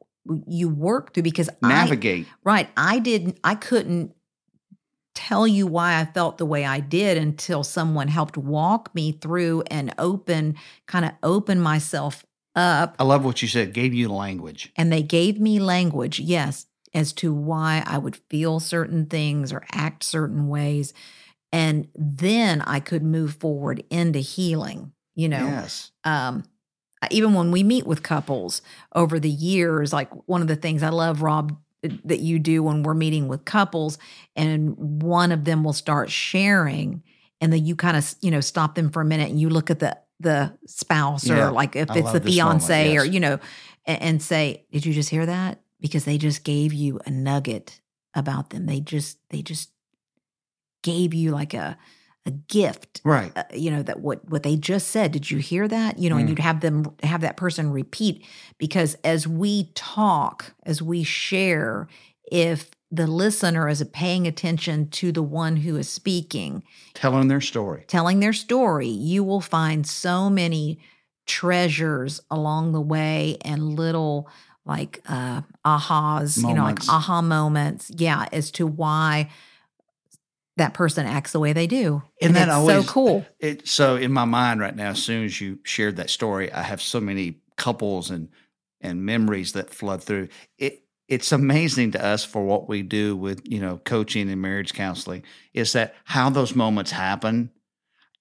you 0.47 0.69
work 0.69 1.13
through 1.13 1.23
because 1.23 1.49
I, 1.61 1.67
Navigate. 1.69 2.27
Right. 2.43 2.69
I 2.77 2.99
didn't, 2.99 3.39
I 3.43 3.55
couldn't 3.55 4.13
tell 5.15 5.45
you 5.47 5.67
why 5.67 5.99
I 5.99 6.05
felt 6.05 6.37
the 6.37 6.45
way 6.45 6.65
I 6.65 6.79
did 6.79 7.17
until 7.17 7.63
someone 7.63 8.07
helped 8.07 8.37
walk 8.37 8.93
me 8.95 9.11
through 9.11 9.63
and 9.69 9.93
open, 9.97 10.55
kind 10.87 11.05
of 11.05 11.11
open 11.21 11.59
myself 11.59 12.25
up. 12.55 12.95
I 12.99 13.03
love 13.03 13.25
what 13.25 13.41
you 13.41 13.47
said. 13.47 13.73
Gave 13.73 13.93
you 13.93 14.09
language. 14.09 14.71
And 14.75 14.91
they 14.91 15.01
gave 15.03 15.39
me 15.39 15.59
language, 15.59 16.19
yes, 16.19 16.65
as 16.93 17.13
to 17.13 17.33
why 17.33 17.83
I 17.85 17.97
would 17.97 18.15
feel 18.29 18.59
certain 18.59 19.05
things 19.07 19.51
or 19.51 19.63
act 19.71 20.03
certain 20.03 20.47
ways. 20.47 20.93
And 21.51 21.87
then 21.95 22.61
I 22.61 22.79
could 22.79 23.03
move 23.03 23.35
forward 23.35 23.83
into 23.89 24.19
healing, 24.19 24.93
you 25.15 25.29
know 25.29 25.45
Yes. 25.47 25.91
um 26.03 26.43
even 27.11 27.33
when 27.33 27.51
we 27.51 27.63
meet 27.63 27.85
with 27.85 28.01
couples 28.01 28.61
over 28.95 29.19
the 29.19 29.29
years 29.29 29.93
like 29.93 30.09
one 30.27 30.41
of 30.41 30.47
the 30.47 30.55
things 30.55 30.81
i 30.81 30.89
love 30.89 31.21
rob 31.21 31.55
that 32.05 32.19
you 32.19 32.39
do 32.39 32.63
when 32.63 32.81
we're 32.81 32.93
meeting 32.93 33.27
with 33.27 33.43
couples 33.45 33.97
and 34.35 34.75
one 35.03 35.31
of 35.31 35.43
them 35.43 35.63
will 35.63 35.73
start 35.73 36.09
sharing 36.09 37.03
and 37.41 37.51
then 37.51 37.65
you 37.65 37.75
kind 37.75 37.97
of 37.97 38.15
you 38.21 38.31
know 38.31 38.39
stop 38.39 38.73
them 38.75 38.89
for 38.89 39.01
a 39.01 39.05
minute 39.05 39.29
and 39.29 39.39
you 39.39 39.49
look 39.49 39.69
at 39.69 39.79
the 39.79 39.95
the 40.23 40.57
spouse 40.65 41.29
Yeah, 41.29 41.49
or 41.49 41.51
like 41.51 41.75
if 41.75 41.91
I 41.91 41.99
it's 41.99 42.11
the 42.11 42.19
moment, 42.19 42.25
fiance 42.33 42.97
or 42.97 43.05
you 43.05 43.19
know 43.19 43.39
and, 43.85 44.01
and 44.01 44.21
say 44.21 44.65
did 44.71 44.85
you 44.85 44.93
just 44.93 45.09
hear 45.09 45.25
that? 45.25 45.61
Because 45.79 46.05
they 46.05 46.17
just 46.17 46.43
gave 46.43 46.73
you 46.73 46.99
a 47.05 47.11
nugget 47.11 47.79
about 48.15 48.49
them. 48.49 48.65
They 48.65 48.79
just 48.79 49.17
they 49.29 49.41
just 49.41 49.69
gave 50.83 51.13
you 51.13 51.31
like 51.31 51.53
a 51.53 51.77
a 52.25 52.31
gift 52.31 53.01
Right. 53.03 53.33
uh, 53.35 53.43
you 53.53 53.69
know 53.69 53.83
that 53.83 53.99
what 53.99 54.27
what 54.29 54.43
they 54.43 54.55
just 54.55 54.87
said 54.87 55.11
did 55.11 55.29
you 55.29 55.39
hear 55.39 55.67
that? 55.67 55.99
You 55.99 56.09
know 56.09 56.15
and 56.17 56.25
Mm. 56.25 56.29
you'd 56.29 56.39
have 56.39 56.61
them 56.61 56.85
have 57.03 57.21
that 57.21 57.35
person 57.37 57.69
repeat. 57.71 58.25
Because 58.57 58.95
as 59.03 59.27
we 59.27 59.71
talk 59.75 60.53
as 60.63 60.81
we 60.81 61.03
share 61.03 61.87
if 62.31 62.71
the 62.93 63.07
listener 63.07 63.67
is 63.67 63.83
paying 63.91 64.27
attention 64.27 64.87
to 64.87 65.11
the 65.11 65.23
one 65.23 65.55
who 65.57 65.75
is 65.77 65.89
speaking. 65.89 66.61
Telling 66.93 67.27
their 67.27 67.41
story. 67.41 67.85
telling 67.87 68.19
their 68.19 68.33
story. 68.33 68.87
You 68.87 69.23
will 69.23 69.41
find 69.41 69.85
so 69.87 70.29
many 70.29 70.79
treasures 71.25 72.21
along 72.29 72.73
the 72.73 72.81
way 72.81 73.37
and 73.43 73.75
little 73.75 74.29
like 74.65 75.01
uh 75.07 75.41
ahas 75.65 76.37
you 76.37 76.53
know 76.53 76.63
like 76.63 76.79
aha 76.89 77.21
moments 77.21 77.89
yeah 77.95 78.25
as 78.33 78.51
to 78.51 78.67
why 78.67 79.29
that 80.57 80.73
person 80.73 81.05
acts 81.05 81.31
the 81.31 81.39
way 81.39 81.51
they 81.53 81.65
do. 81.65 82.03
Isn't 82.21 82.27
and 82.27 82.35
that 82.35 82.47
it's 82.49 82.55
always- 82.55 82.85
so 82.85 82.91
cool. 82.91 83.25
It, 83.39 83.67
so 83.67 83.95
in 83.95 84.11
my 84.13 84.25
mind 84.25 84.59
right 84.59 84.75
now, 84.75 84.89
as 84.91 85.01
soon 85.01 85.23
as 85.25 85.41
you 85.41 85.57
shared 85.63 85.95
that 85.95 86.11
story, 86.11 86.51
I 86.51 86.61
have 86.61 86.81
so 86.81 86.99
many 87.01 87.39
couples 87.57 88.11
and 88.11 88.29
and 88.79 89.03
memories 89.05 89.53
that 89.53 89.69
flood 89.69 90.03
through. 90.03 90.27
It 90.57 90.82
it's 91.13 91.31
amazing 91.31 91.91
to 91.91 92.03
us 92.03 92.25
for 92.25 92.43
what 92.43 92.67
we 92.67 92.81
do 92.81 93.15
with 93.15 93.41
you 93.45 93.59
know 93.59 93.77
coaching 93.77 94.29
and 94.29 94.41
marriage 94.41 94.73
counseling 94.73 95.23
is 95.53 95.73
that 95.73 95.95
how 96.05 96.29
those 96.29 96.55
moments 96.55 96.91
happen. 96.91 97.51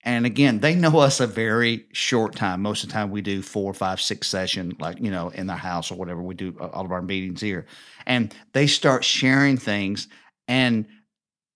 And 0.04 0.26
again, 0.26 0.58
they 0.58 0.74
know 0.74 0.98
us 0.98 1.20
a 1.20 1.28
very 1.28 1.86
short 1.92 2.34
time. 2.34 2.60
Most 2.60 2.82
of 2.82 2.88
the 2.88 2.92
time, 2.92 3.12
we 3.12 3.22
do 3.22 3.40
four, 3.40 3.72
five, 3.72 4.00
six 4.00 4.26
session, 4.26 4.76
like 4.80 5.00
you 5.00 5.10
know, 5.10 5.28
in 5.28 5.46
their 5.46 5.56
house 5.56 5.90
or 5.90 5.94
whatever. 5.94 6.20
We 6.20 6.34
do 6.34 6.56
uh, 6.60 6.66
all 6.66 6.84
of 6.84 6.92
our 6.92 7.02
meetings 7.02 7.40
here, 7.40 7.66
and 8.04 8.34
they 8.52 8.66
start 8.66 9.04
sharing 9.04 9.56
things, 9.56 10.08
and 10.48 10.86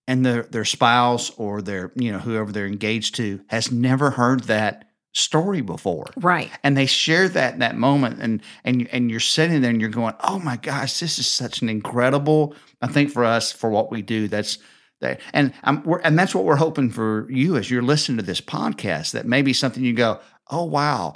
and 0.07 0.25
their 0.25 0.43
their 0.43 0.65
spouse 0.65 1.29
or 1.31 1.61
their 1.61 1.91
you 1.95 2.11
know 2.11 2.19
whoever 2.19 2.51
they're 2.51 2.67
engaged 2.67 3.15
to 3.15 3.41
has 3.49 3.71
never 3.71 4.09
heard 4.09 4.45
that 4.45 4.86
story 5.17 5.61
before. 5.61 6.05
Right. 6.15 6.51
And 6.63 6.77
they 6.77 6.85
share 6.85 7.27
that 7.29 7.53
in 7.53 7.59
that 7.59 7.75
moment 7.75 8.21
and 8.21 8.41
and 8.63 8.87
and 8.91 9.09
you're 9.09 9.19
sitting 9.19 9.61
there 9.61 9.71
and 9.71 9.81
you're 9.81 9.89
going 9.89 10.13
oh 10.21 10.39
my 10.39 10.57
gosh 10.57 10.99
this 10.99 11.17
is 11.17 11.27
such 11.27 11.61
an 11.61 11.69
incredible 11.69 12.55
i 12.81 12.87
think 12.87 13.11
for 13.11 13.25
us 13.25 13.51
for 13.51 13.69
what 13.69 13.91
we 13.91 14.01
do 14.01 14.27
that's 14.27 14.59
that 15.01 15.19
and 15.33 15.53
I'm, 15.63 15.83
we're, 15.83 15.99
and 15.99 16.17
that's 16.17 16.35
what 16.35 16.45
we're 16.45 16.55
hoping 16.55 16.89
for 16.89 17.27
you 17.31 17.55
as 17.55 17.69
you're 17.69 17.81
listening 17.81 18.17
to 18.17 18.23
this 18.23 18.41
podcast 18.41 19.11
that 19.11 19.25
maybe 19.25 19.53
something 19.53 19.83
you 19.83 19.93
go 19.93 20.19
oh 20.49 20.65
wow 20.65 21.15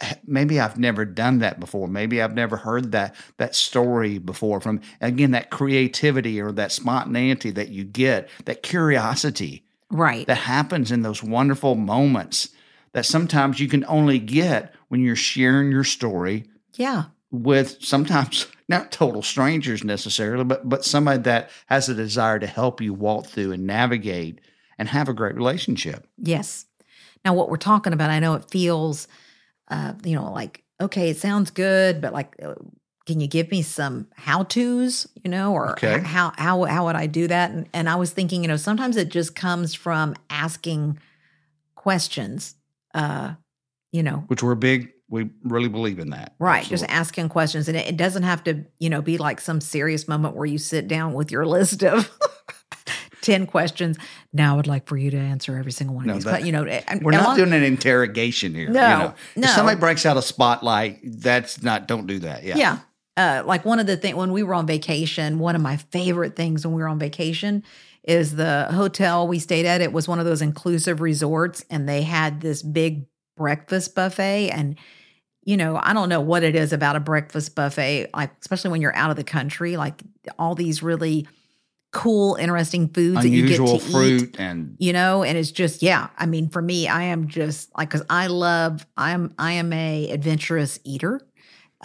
eh, 0.00 0.14
maybe 0.26 0.58
I've 0.58 0.78
never 0.78 1.04
done 1.04 1.38
that 1.38 1.58
before. 1.58 1.88
Maybe 1.88 2.20
I've 2.20 2.34
never 2.34 2.56
heard 2.56 2.92
that 2.92 3.14
that 3.38 3.54
story 3.54 4.18
before 4.18 4.60
from 4.60 4.80
again 5.00 5.30
that 5.32 5.50
creativity 5.50 6.40
or 6.40 6.52
that 6.52 6.72
spontaneity 6.72 7.50
that 7.52 7.68
you 7.68 7.84
get, 7.84 8.28
that 8.44 8.62
curiosity 8.62 9.64
right. 9.90 10.26
that 10.26 10.38
happens 10.38 10.92
in 10.92 11.02
those 11.02 11.22
wonderful 11.22 11.74
moments 11.74 12.50
that 12.96 13.04
sometimes 13.04 13.60
you 13.60 13.68
can 13.68 13.84
only 13.88 14.18
get 14.18 14.74
when 14.88 15.02
you're 15.02 15.14
sharing 15.14 15.70
your 15.70 15.84
story 15.84 16.44
yeah 16.76 17.04
with 17.30 17.76
sometimes 17.84 18.46
not 18.68 18.90
total 18.90 19.20
strangers 19.20 19.84
necessarily, 19.84 20.44
but 20.44 20.66
but 20.66 20.82
somebody 20.82 21.22
that 21.22 21.50
has 21.66 21.90
a 21.90 21.94
desire 21.94 22.38
to 22.38 22.46
help 22.46 22.80
you 22.80 22.94
walk 22.94 23.26
through 23.26 23.52
and 23.52 23.66
navigate 23.66 24.40
and 24.78 24.88
have 24.88 25.10
a 25.10 25.12
great 25.12 25.34
relationship. 25.34 26.06
Yes. 26.16 26.64
Now, 27.22 27.34
what 27.34 27.50
we're 27.50 27.58
talking 27.58 27.92
about, 27.92 28.08
I 28.08 28.18
know 28.18 28.34
it 28.34 28.50
feels, 28.50 29.08
uh, 29.68 29.92
you 30.02 30.14
know, 30.16 30.32
like 30.32 30.64
okay, 30.80 31.10
it 31.10 31.18
sounds 31.18 31.50
good, 31.50 32.00
but 32.00 32.14
like, 32.14 32.34
uh, 32.42 32.54
can 33.04 33.20
you 33.20 33.26
give 33.26 33.50
me 33.50 33.60
some 33.60 34.08
how 34.14 34.44
tos, 34.44 35.06
you 35.22 35.30
know, 35.30 35.52
or 35.52 35.72
Okay. 35.72 35.98
how 35.98 36.32
how 36.38 36.64
how 36.64 36.86
would 36.86 36.96
I 36.96 37.06
do 37.06 37.28
that? 37.28 37.50
And 37.50 37.68
and 37.74 37.90
I 37.90 37.96
was 37.96 38.10
thinking, 38.10 38.40
you 38.40 38.48
know, 38.48 38.56
sometimes 38.56 38.96
it 38.96 39.10
just 39.10 39.34
comes 39.34 39.74
from 39.74 40.14
asking 40.30 40.98
questions, 41.74 42.56
uh, 42.96 43.34
you 43.92 44.02
know, 44.02 44.24
Which 44.26 44.42
we're 44.42 44.54
big, 44.56 44.90
we 45.08 45.30
really 45.44 45.68
believe 45.68 45.98
in 46.00 46.10
that. 46.10 46.34
Right, 46.40 46.64
just 46.64 46.84
asking 46.88 47.28
questions, 47.28 47.68
and 47.68 47.76
it, 47.76 47.86
it 47.86 47.96
doesn't 47.96 48.24
have 48.24 48.42
to, 48.44 48.64
you 48.80 48.90
know, 48.90 49.00
be 49.02 49.18
like 49.18 49.40
some 49.40 49.60
serious 49.60 50.08
moment 50.08 50.34
where 50.34 50.46
you 50.46 50.58
sit 50.58 50.88
down 50.88 51.12
with 51.14 51.30
your 51.30 51.46
list 51.46 51.84
of 51.84 52.10
ten 53.22 53.46
questions. 53.46 53.96
Now, 54.32 54.54
I 54.54 54.56
would 54.56 54.66
like 54.66 54.86
for 54.86 54.96
you 54.96 55.10
to 55.12 55.16
answer 55.16 55.56
every 55.56 55.72
single 55.72 55.96
one 55.96 56.06
No, 56.06 56.12
of 56.14 56.18
these. 56.18 56.24
that- 56.24 56.44
you 56.44 56.52
know, 56.52 56.64
We're 57.02 57.12
not 57.12 57.24
long- 57.28 57.36
doing 57.36 57.52
an 57.52 57.62
interrogation 57.62 58.54
here. 58.54 58.68
No, 58.68 58.80
you 58.82 58.98
know. 58.98 59.14
no. 59.36 59.48
If 59.48 59.50
somebody 59.50 59.78
breaks 59.78 60.04
out 60.06 60.16
a 60.16 60.22
spotlight, 60.22 60.98
that's 61.04 61.62
not. 61.62 61.86
Don't 61.88 62.06
do 62.06 62.18
that. 62.20 62.42
Yeah. 62.44 62.56
Yeah. 62.56 62.78
Uh, 63.16 63.42
like 63.46 63.64
one 63.64 63.78
of 63.78 63.86
the 63.86 63.96
things 63.96 64.14
when 64.14 64.32
we 64.32 64.42
were 64.42 64.54
on 64.54 64.66
vacation, 64.66 65.38
one 65.38 65.56
of 65.56 65.62
my 65.62 65.76
favorite 65.76 66.36
things 66.36 66.66
when 66.66 66.74
we 66.74 66.82
were 66.82 66.88
on 66.88 66.98
vacation 66.98 67.62
is 68.04 68.36
the 68.36 68.68
hotel 68.70 69.26
we 69.26 69.38
stayed 69.38 69.66
at. 69.66 69.80
It 69.80 69.92
was 69.92 70.06
one 70.06 70.18
of 70.18 70.26
those 70.26 70.42
inclusive 70.42 71.00
resorts, 71.00 71.64
and 71.70 71.88
they 71.88 72.02
had 72.02 72.40
this 72.40 72.62
big 72.62 73.06
breakfast 73.36 73.94
buffet. 73.94 74.50
And 74.50 74.76
you 75.44 75.56
know, 75.56 75.78
I 75.80 75.92
don't 75.92 76.08
know 76.08 76.20
what 76.20 76.42
it 76.42 76.56
is 76.56 76.72
about 76.72 76.96
a 76.96 77.00
breakfast 77.00 77.54
buffet, 77.54 78.10
like 78.14 78.32
especially 78.40 78.70
when 78.70 78.82
you're 78.82 78.96
out 78.96 79.10
of 79.10 79.16
the 79.16 79.24
country, 79.24 79.76
like 79.76 80.02
all 80.38 80.54
these 80.56 80.82
really 80.82 81.26
cool, 81.92 82.34
interesting 82.34 82.88
foods 82.88 83.24
Unusual 83.24 83.66
that 83.66 83.72
you 83.72 83.78
get 83.78 83.80
to 83.80 83.86
eat 83.86 83.92
fruit 83.92 84.40
and 84.40 84.76
you 84.78 84.92
know 84.92 85.22
and 85.22 85.38
it's 85.38 85.50
just 85.50 85.82
yeah 85.82 86.08
i 86.18 86.26
mean 86.26 86.48
for 86.48 86.60
me 86.60 86.88
i 86.88 87.04
am 87.04 87.28
just 87.28 87.70
like 87.78 87.88
because 87.88 88.04
i 88.10 88.26
love 88.26 88.86
i'm 88.98 89.32
i 89.38 89.52
am 89.52 89.72
a 89.72 90.10
adventurous 90.10 90.78
eater 90.84 91.20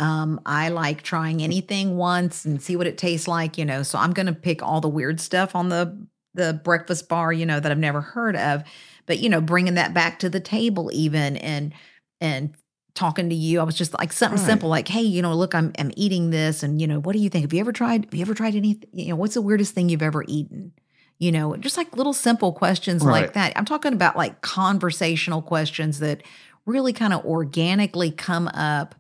um 0.02 0.40
i 0.46 0.68
like 0.70 1.02
trying 1.02 1.42
anything 1.42 1.96
once 1.96 2.44
and 2.44 2.62
see 2.62 2.76
what 2.76 2.88
it 2.88 2.98
tastes 2.98 3.28
like 3.28 3.58
you 3.58 3.64
know 3.66 3.84
so 3.84 3.98
i'm 3.98 4.12
gonna 4.12 4.34
pick 4.34 4.62
all 4.62 4.82
the 4.82 4.90
weird 4.90 5.20
stuff 5.22 5.56
on 5.56 5.70
the 5.70 5.98
the 6.34 6.60
breakfast 6.64 7.08
bar 7.08 7.32
you 7.32 7.46
know 7.46 7.60
that 7.60 7.72
i've 7.72 7.78
never 7.78 8.02
heard 8.02 8.36
of 8.36 8.64
but 9.06 9.20
you 9.20 9.30
know 9.30 9.40
bringing 9.40 9.76
that 9.76 9.94
back 9.94 10.20
to 10.20 10.30
the 10.30 10.40
table 10.40 10.90
even 10.94 11.38
and 11.38 11.74
and 12.20 12.54
talking 12.94 13.30
to 13.30 13.36
you 13.36 13.60
i 13.62 13.64
was 13.64 13.76
just 13.76 13.94
like 13.98 14.12
something 14.12 14.38
Right. 14.40 14.46
simple 14.46 14.68
like 14.70 14.88
hey 14.90 15.02
you 15.02 15.22
know 15.22 15.34
look 15.34 15.56
i'm 15.56 15.72
i'm 15.80 15.92
eating 15.96 16.30
this 16.32 16.62
and 16.64 16.82
you 16.82 16.88
know 16.88 17.00
what 17.00 17.14
do 17.14 17.20
you 17.20 17.30
think 17.30 17.44
have 17.44 17.54
you 17.54 17.60
ever 17.62 17.72
tried 17.72 18.06
have 18.06 18.14
you 18.16 18.22
ever 18.22 18.34
tried 18.34 18.56
anything 18.56 18.90
you 18.92 19.10
know 19.10 19.16
what's 19.16 19.36
the 19.36 19.42
weirdest 19.42 19.74
thing 19.74 19.88
you've 19.88 20.02
ever 20.02 20.26
eaten 20.28 20.74
you 21.20 21.32
know, 21.32 21.56
just 21.56 21.78
like 21.78 21.96
little 21.96 22.14
simple 22.14 22.52
questions 22.52 23.04
Right. 23.04 23.26
like 23.26 23.34
that. 23.34 23.54
I'm 23.56 23.64
talking 23.64 23.94
about 23.94 24.18
like 24.18 24.42
conversational 24.42 25.44
questions 25.44 26.00
that 26.00 26.24
really 26.66 26.94
kind 26.94 27.14
of 27.14 27.24
organically 27.26 28.10
come 28.10 28.48
up. 28.48 28.96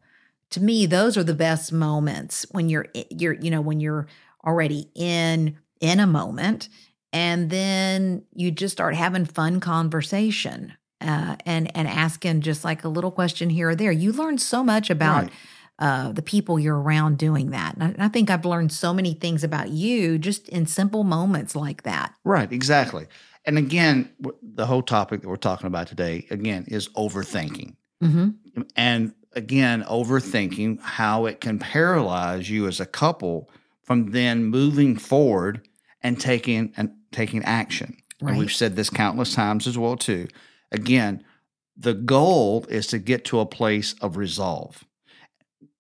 To 0.52 0.62
me, 0.62 0.86
those 0.86 1.18
are 1.18 1.24
the 1.24 1.34
best 1.34 1.72
moments 1.72 2.46
when 2.52 2.70
you're 2.70 2.88
you're 3.10 3.34
you 3.34 3.50
know 3.52 3.62
when 3.62 3.80
you're 3.80 4.08
already 4.46 4.90
in 4.96 5.58
in 5.80 6.00
a 6.00 6.08
moment 6.08 6.70
and 7.14 7.50
then 7.50 8.24
you 8.34 8.52
just 8.52 8.72
start 8.72 8.96
having 8.96 9.26
fun 9.26 9.60
conversation 9.60 10.74
uh, 11.02 11.36
and 11.46 11.76
and 11.76 11.88
asking 11.88 12.42
just 12.42 12.64
like 12.64 12.84
a 12.84 12.90
little 12.90 13.12
question 13.12 13.50
here 13.50 13.70
or 13.70 13.76
there. 13.76 13.92
You 13.92 14.12
learn 14.12 14.38
so 14.38 14.64
much 14.64 14.90
about 14.90 15.24
Right. 15.24 15.32
uh, 15.80 16.12
the 16.12 16.22
people 16.22 16.60
you're 16.60 16.80
around 16.80 17.18
doing 17.18 17.52
that. 17.52 17.74
And 17.74 17.84
I, 17.84 17.88
and 17.88 18.04
I 18.04 18.08
think 18.08 18.30
I've 18.30 18.46
learned 18.46 18.72
so 18.72 18.94
many 18.94 19.14
things 19.14 19.44
about 19.44 19.70
you 19.70 20.18
just 20.18 20.48
in 20.50 20.66
simple 20.68 21.04
moments 21.04 21.56
like 21.56 21.84
that. 21.84 22.14
Right, 22.24 22.52
exactly. 22.52 23.08
And 23.46 23.58
again, 23.58 24.12
the 24.44 24.68
whole 24.68 24.84
topic 24.84 25.22
that 25.22 25.28
we're 25.28 25.36
talking 25.38 25.66
about 25.68 25.88
today, 25.88 26.28
again, 26.30 26.66
is 26.68 26.90
overthinking. 26.90 27.76
Mm-hmm. 28.04 28.62
And 28.76 29.14
again, 29.34 29.84
overthinking 29.84 30.80
how 30.82 31.26
it 31.26 31.42
can 31.42 31.60
paralyze 31.60 32.50
you 32.50 32.68
as 32.68 32.80
a 32.80 32.86
couple 32.86 33.50
from 33.84 34.12
then 34.12 34.46
moving 34.46 34.96
forward 34.96 35.68
and 36.02 36.20
taking 36.20 36.74
and 36.78 36.92
taking 37.12 37.44
action. 37.44 37.98
And 38.22 38.38
we've 38.38 38.54
said 38.54 38.76
this 38.76 38.90
countless 38.90 39.34
times 39.34 39.68
as 39.68 39.78
well 39.78 39.98
too. 39.98 40.28
Again, 40.72 41.24
the 41.76 41.94
goal 41.94 42.66
is 42.70 42.88
to 42.88 43.00
get 43.00 43.26
to 43.26 43.40
a 43.40 43.46
place 43.46 43.96
of 44.02 44.18
resolve. 44.18 44.84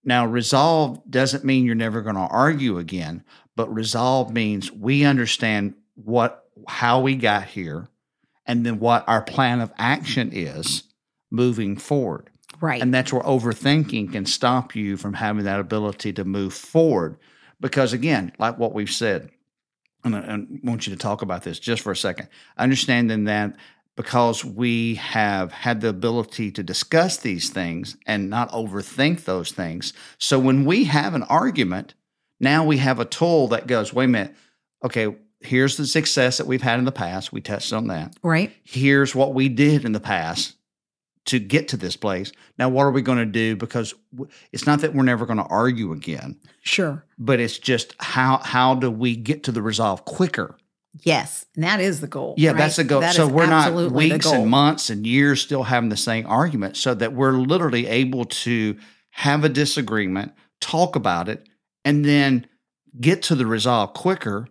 Now, 0.03 0.25
resolve 0.25 0.99
doesn't 1.09 1.45
mean 1.45 1.65
you're 1.65 1.75
never 1.75 2.01
going 2.01 2.15
to 2.15 2.21
argue 2.21 2.79
again, 2.79 3.23
but 3.55 3.71
resolve 3.73 4.33
means 4.33 4.71
we 4.71 5.03
understand 5.05 5.75
what 5.95 6.45
how 6.67 7.01
we 7.01 7.15
got 7.15 7.45
here 7.45 7.87
and 8.45 8.65
then 8.65 8.79
what 8.79 9.07
our 9.07 9.21
plan 9.21 9.61
of 9.61 9.71
action 9.77 10.31
is 10.33 10.83
moving 11.29 11.77
forward. 11.77 12.29
Right. 12.62 12.82
And 12.82 12.93
that's 12.93 13.12
where 13.12 13.24
overthinking 13.24 14.12
can 14.12 14.26
stop 14.26 14.76
you 14.76 14.95
from 14.95 15.15
having 15.15 15.45
that 15.45 15.60
ability 15.60 16.13
to 16.13 16.24
move 16.24 16.54
forward. 16.54 17.17
Because 17.60 17.91
again, 17.91 18.32
like 18.38 18.58
what 18.58 18.74
we've 18.74 18.89
said, 18.89 19.32
and 20.04 20.15
I, 20.15 20.19
and 20.19 20.60
want 20.63 20.88
you 20.88 20.93
to 20.93 21.00
talk 21.00 21.21
about 21.21 21.43
this 21.43 21.60
just 21.60 21.82
for 21.82 21.91
a 21.91 21.95
second, 21.95 22.30
understanding 22.58 23.26
that 23.26 23.56
because 23.95 24.45
we 24.45 24.95
have 24.95 25.52
had 25.52 25.82
the 25.82 25.89
ability 25.89 26.52
to 26.52 26.63
discuss 26.63 27.17
these 27.17 27.50
things 27.50 27.97
and 28.06 28.30
not 28.30 28.52
overthink 28.52 29.26
those 29.26 29.52
things. 29.52 29.93
So 30.17 30.39
when 30.39 30.63
we 30.63 30.86
have 30.86 31.13
an 31.13 31.24
argument, 31.24 31.93
now 32.39 32.63
we 32.63 32.78
have 32.78 33.00
a 33.00 33.06
tool 33.06 33.50
that 33.50 33.67
goes, 33.67 33.93
wait 33.93 34.06
a 34.06 34.08
minute, 34.08 34.36
okay, 34.84 35.15
here's 35.41 35.78
the 35.78 35.86
success 35.86 36.38
that 36.38 36.47
we've 36.47 36.62
had 36.62 36.80
in 36.80 36.86
the 36.86 36.91
past. 36.91 37.34
We 37.34 37.41
touched 37.41 37.74
on 37.74 37.88
that 37.88 38.15
right. 38.24 38.52
here's 38.63 39.13
what 39.13 39.34
we 39.34 39.50
did 39.50 39.84
in 39.86 39.91
the 39.91 40.00
past 40.00 40.56
to 41.25 41.39
get 41.39 41.67
to 41.69 41.77
this 41.77 41.95
place. 41.95 42.31
Now, 42.57 42.69
what 42.69 42.84
are 42.84 42.91
we 42.91 43.01
going 43.01 43.19
to 43.19 43.25
do? 43.25 43.55
Because 43.55 43.93
it's 44.51 44.65
not 44.65 44.81
that 44.81 44.93
we're 44.93 45.03
never 45.03 45.25
going 45.25 45.38
to 45.38 45.45
argue 45.45 45.91
again, 45.91 46.39
Sure. 46.63 47.05
but 47.17 47.39
it's 47.39 47.60
just 47.60 47.95
how 47.99 48.38
how 48.38 48.75
do 48.75 48.89
we 48.89 49.15
get 49.15 49.43
to 49.43 49.51
the 49.51 49.62
resolve 49.62 50.05
quicker? 50.05 50.57
Yes. 51.03 51.45
And 51.55 51.63
that 51.63 51.79
is 51.79 52.01
the 52.01 52.07
goal. 52.07 52.36
Yeah, 52.38 52.49
right? 52.49 52.57
that's 52.57 52.75
the 52.75 52.84
goal. 52.84 53.01
That 53.01 53.15
so 53.15 53.27
we're 53.27 53.47
not 53.47 53.91
weeks 53.91 54.25
and 54.25 54.49
months 54.49 54.89
and 54.89 55.07
years 55.07 55.41
still 55.41 55.63
having 55.63 55.89
the 55.89 55.97
same 55.97 56.25
argument, 56.27 56.75
so 56.75 56.93
that 56.95 57.13
we're 57.13 57.34
literally 57.34 57.88
able 57.88 58.25
to 58.25 58.77
have 59.12 59.43
a 59.43 59.49
disagreement, 59.49 60.34
talk 60.60 60.95
about 60.95 61.29
it, 61.29 61.47
and 61.86 62.03
then 62.03 62.47
get 62.99 63.21
to 63.23 63.36
the 63.36 63.45
resolve 63.45 63.93
quicker, 63.93 64.47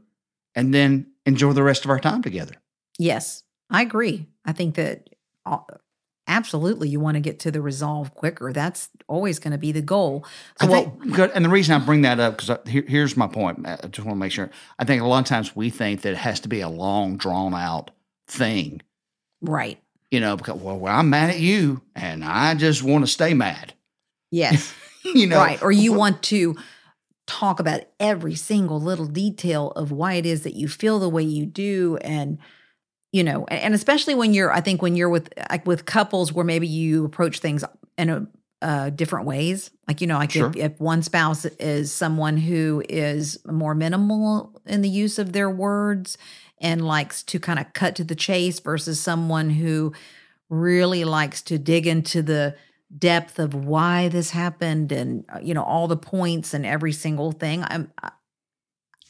and 0.54 0.72
then 0.72 1.06
enjoy 1.26 1.52
the 1.52 1.62
rest 1.62 1.84
of 1.84 1.90
our 1.90 2.00
time 2.00 2.22
together. 2.22 2.54
Yes, 2.98 3.42
I 3.68 3.82
agree. 3.82 4.26
I 4.44 4.52
think 4.52 4.76
that 4.76 5.10
absolutely 6.30 6.88
you 6.88 7.00
want 7.00 7.16
to 7.16 7.20
get 7.20 7.40
to 7.40 7.50
the 7.50 7.60
resolve 7.60 8.14
quicker. 8.14 8.52
That's 8.52 8.88
always 9.08 9.38
going 9.38 9.50
to 9.50 9.58
be 9.58 9.72
the 9.72 9.82
goal. 9.82 10.24
So, 10.60 10.72
I 10.72 10.82
what, 10.84 11.34
and 11.34 11.44
the 11.44 11.48
reason 11.48 11.74
I 11.74 11.84
bring 11.84 12.02
that 12.02 12.20
up 12.20 12.38
because 12.38 12.56
here, 12.66 12.84
here's 12.86 13.16
my 13.16 13.26
point. 13.26 13.66
I 13.66 13.76
just 13.88 14.06
want 14.06 14.16
to 14.16 14.20
make 14.20 14.32
sure. 14.32 14.48
I 14.78 14.84
think 14.84 15.02
a 15.02 15.06
lot 15.06 15.18
of 15.18 15.26
times 15.26 15.54
we 15.54 15.68
think 15.68 16.02
that 16.02 16.12
it 16.12 16.18
has 16.18 16.40
to 16.40 16.48
be 16.48 16.60
a 16.60 16.68
long, 16.68 17.16
drawn 17.16 17.52
out 17.52 17.90
thing. 18.26 18.80
right. 19.42 19.78
You 20.10 20.18
know, 20.18 20.36
because 20.36 20.60
well, 20.60 20.76
well, 20.76 20.96
I'm 20.96 21.08
mad 21.08 21.30
at 21.30 21.38
you, 21.38 21.82
and 21.94 22.24
I 22.24 22.54
just 22.54 22.82
want 22.82 23.04
to 23.04 23.10
stay 23.10 23.34
mad. 23.34 23.74
Yes. 24.30 24.72
You 25.02 25.26
know, 25.26 25.38
right. 25.38 25.62
Or 25.62 25.72
you 25.72 25.94
want 25.94 26.22
to 26.24 26.56
talk 27.26 27.58
about 27.58 27.84
every 27.98 28.34
single 28.34 28.78
little 28.78 29.06
detail 29.06 29.70
of 29.70 29.90
why 29.90 30.12
it 30.12 30.26
is 30.26 30.42
that 30.42 30.54
you 30.54 30.68
feel 30.68 30.98
the 30.98 31.08
way 31.08 31.22
you 31.22 31.46
do. 31.46 31.96
And, 32.02 32.36
you 33.12 33.24
know, 33.24 33.44
and, 33.48 33.74
especially 33.74 34.14
when 34.14 34.32
you're, 34.34 34.52
I 34.52 34.60
think 34.60 34.82
when 34.82 34.96
you're 34.96 35.08
with, 35.08 35.32
like 35.50 35.66
with 35.66 35.84
couples 35.84 36.32
where 36.32 36.44
maybe 36.44 36.66
you 36.66 37.04
approach 37.04 37.40
things 37.40 37.64
in 37.98 38.10
a, 38.10 38.26
uh, 38.62 38.90
different 38.90 39.26
ways. 39.26 39.70
Like, 39.88 40.00
you 40.00 40.06
know, 40.06 40.18
like 40.18 40.32
Sure. 40.32 40.50
if, 40.50 40.56
if 40.56 40.80
one 40.80 41.02
spouse 41.02 41.44
is 41.44 41.92
someone 41.92 42.36
who 42.36 42.82
is 42.88 43.38
more 43.46 43.74
minimal 43.74 44.60
in 44.66 44.82
the 44.82 44.88
use 44.88 45.18
of 45.18 45.32
their 45.32 45.48
words 45.50 46.18
and 46.60 46.86
likes 46.86 47.22
to 47.24 47.40
kind 47.40 47.58
of 47.58 47.72
cut 47.72 47.96
to 47.96 48.04
the 48.04 48.14
chase 48.14 48.60
versus 48.60 49.00
someone 49.00 49.50
who 49.50 49.92
really 50.50 51.04
likes 51.04 51.40
to 51.42 51.58
dig 51.58 51.86
into 51.86 52.22
the 52.22 52.54
depth 52.98 53.38
of 53.38 53.54
why 53.54 54.08
this 54.08 54.30
happened 54.30 54.90
and 54.90 55.24
uh, 55.32 55.38
you 55.40 55.54
know 55.54 55.62
all 55.62 55.86
the 55.86 55.96
points 55.96 56.52
and 56.52 56.66
every 56.66 56.90
single 56.90 57.30
thing 57.30 57.62
i'm 57.68 57.88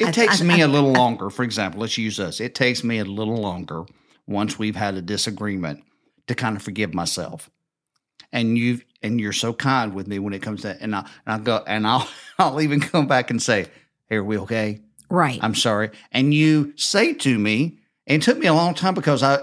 it 0.00 0.08
I- 0.08 0.12
takes 0.12 0.40
I- 0.40 0.44
me 0.44 0.54
I- 0.62 0.66
a 0.66 0.68
little 0.68 0.92
longer. 0.92 1.30
For 1.30 1.42
example, 1.44 1.80
let's 1.80 1.98
use 1.98 2.18
us. 2.18 2.40
It 2.40 2.54
takes 2.54 2.82
me 2.82 2.98
a 2.98 3.04
little 3.04 3.36
longer 3.36 3.84
once 4.26 4.58
we've 4.58 4.76
had 4.76 4.94
a 4.94 5.02
disagreement 5.02 5.82
to 6.26 6.34
kind 6.34 6.56
of 6.56 6.62
forgive 6.62 6.94
myself. 6.94 7.50
And 8.32 8.56
you 8.56 8.80
and 9.02 9.20
you're 9.20 9.32
so 9.32 9.52
kind 9.52 9.94
with 9.94 10.06
me 10.06 10.18
when 10.18 10.32
it 10.34 10.42
comes 10.42 10.62
to 10.62 10.76
and 10.80 10.94
I 10.94 11.00
and 11.00 11.08
I'll 11.26 11.38
go 11.40 11.64
and 11.66 11.86
I'll 11.86 12.08
I'll 12.38 12.60
even 12.60 12.80
come 12.80 13.06
back 13.06 13.30
and 13.30 13.42
say, 13.42 13.66
Hey, 14.08 14.16
are 14.16 14.24
we 14.24 14.38
okay? 14.38 14.80
right 15.08 15.38
I'm 15.42 15.54
sorry. 15.56 15.90
And 16.12 16.32
you 16.32 16.72
say 16.76 17.14
to 17.14 17.38
me, 17.38 17.78
and 18.06 18.22
it 18.22 18.24
took 18.24 18.38
me 18.38 18.46
a 18.46 18.54
long 18.54 18.74
time 18.74 18.94
because 18.94 19.22
I, 19.24 19.38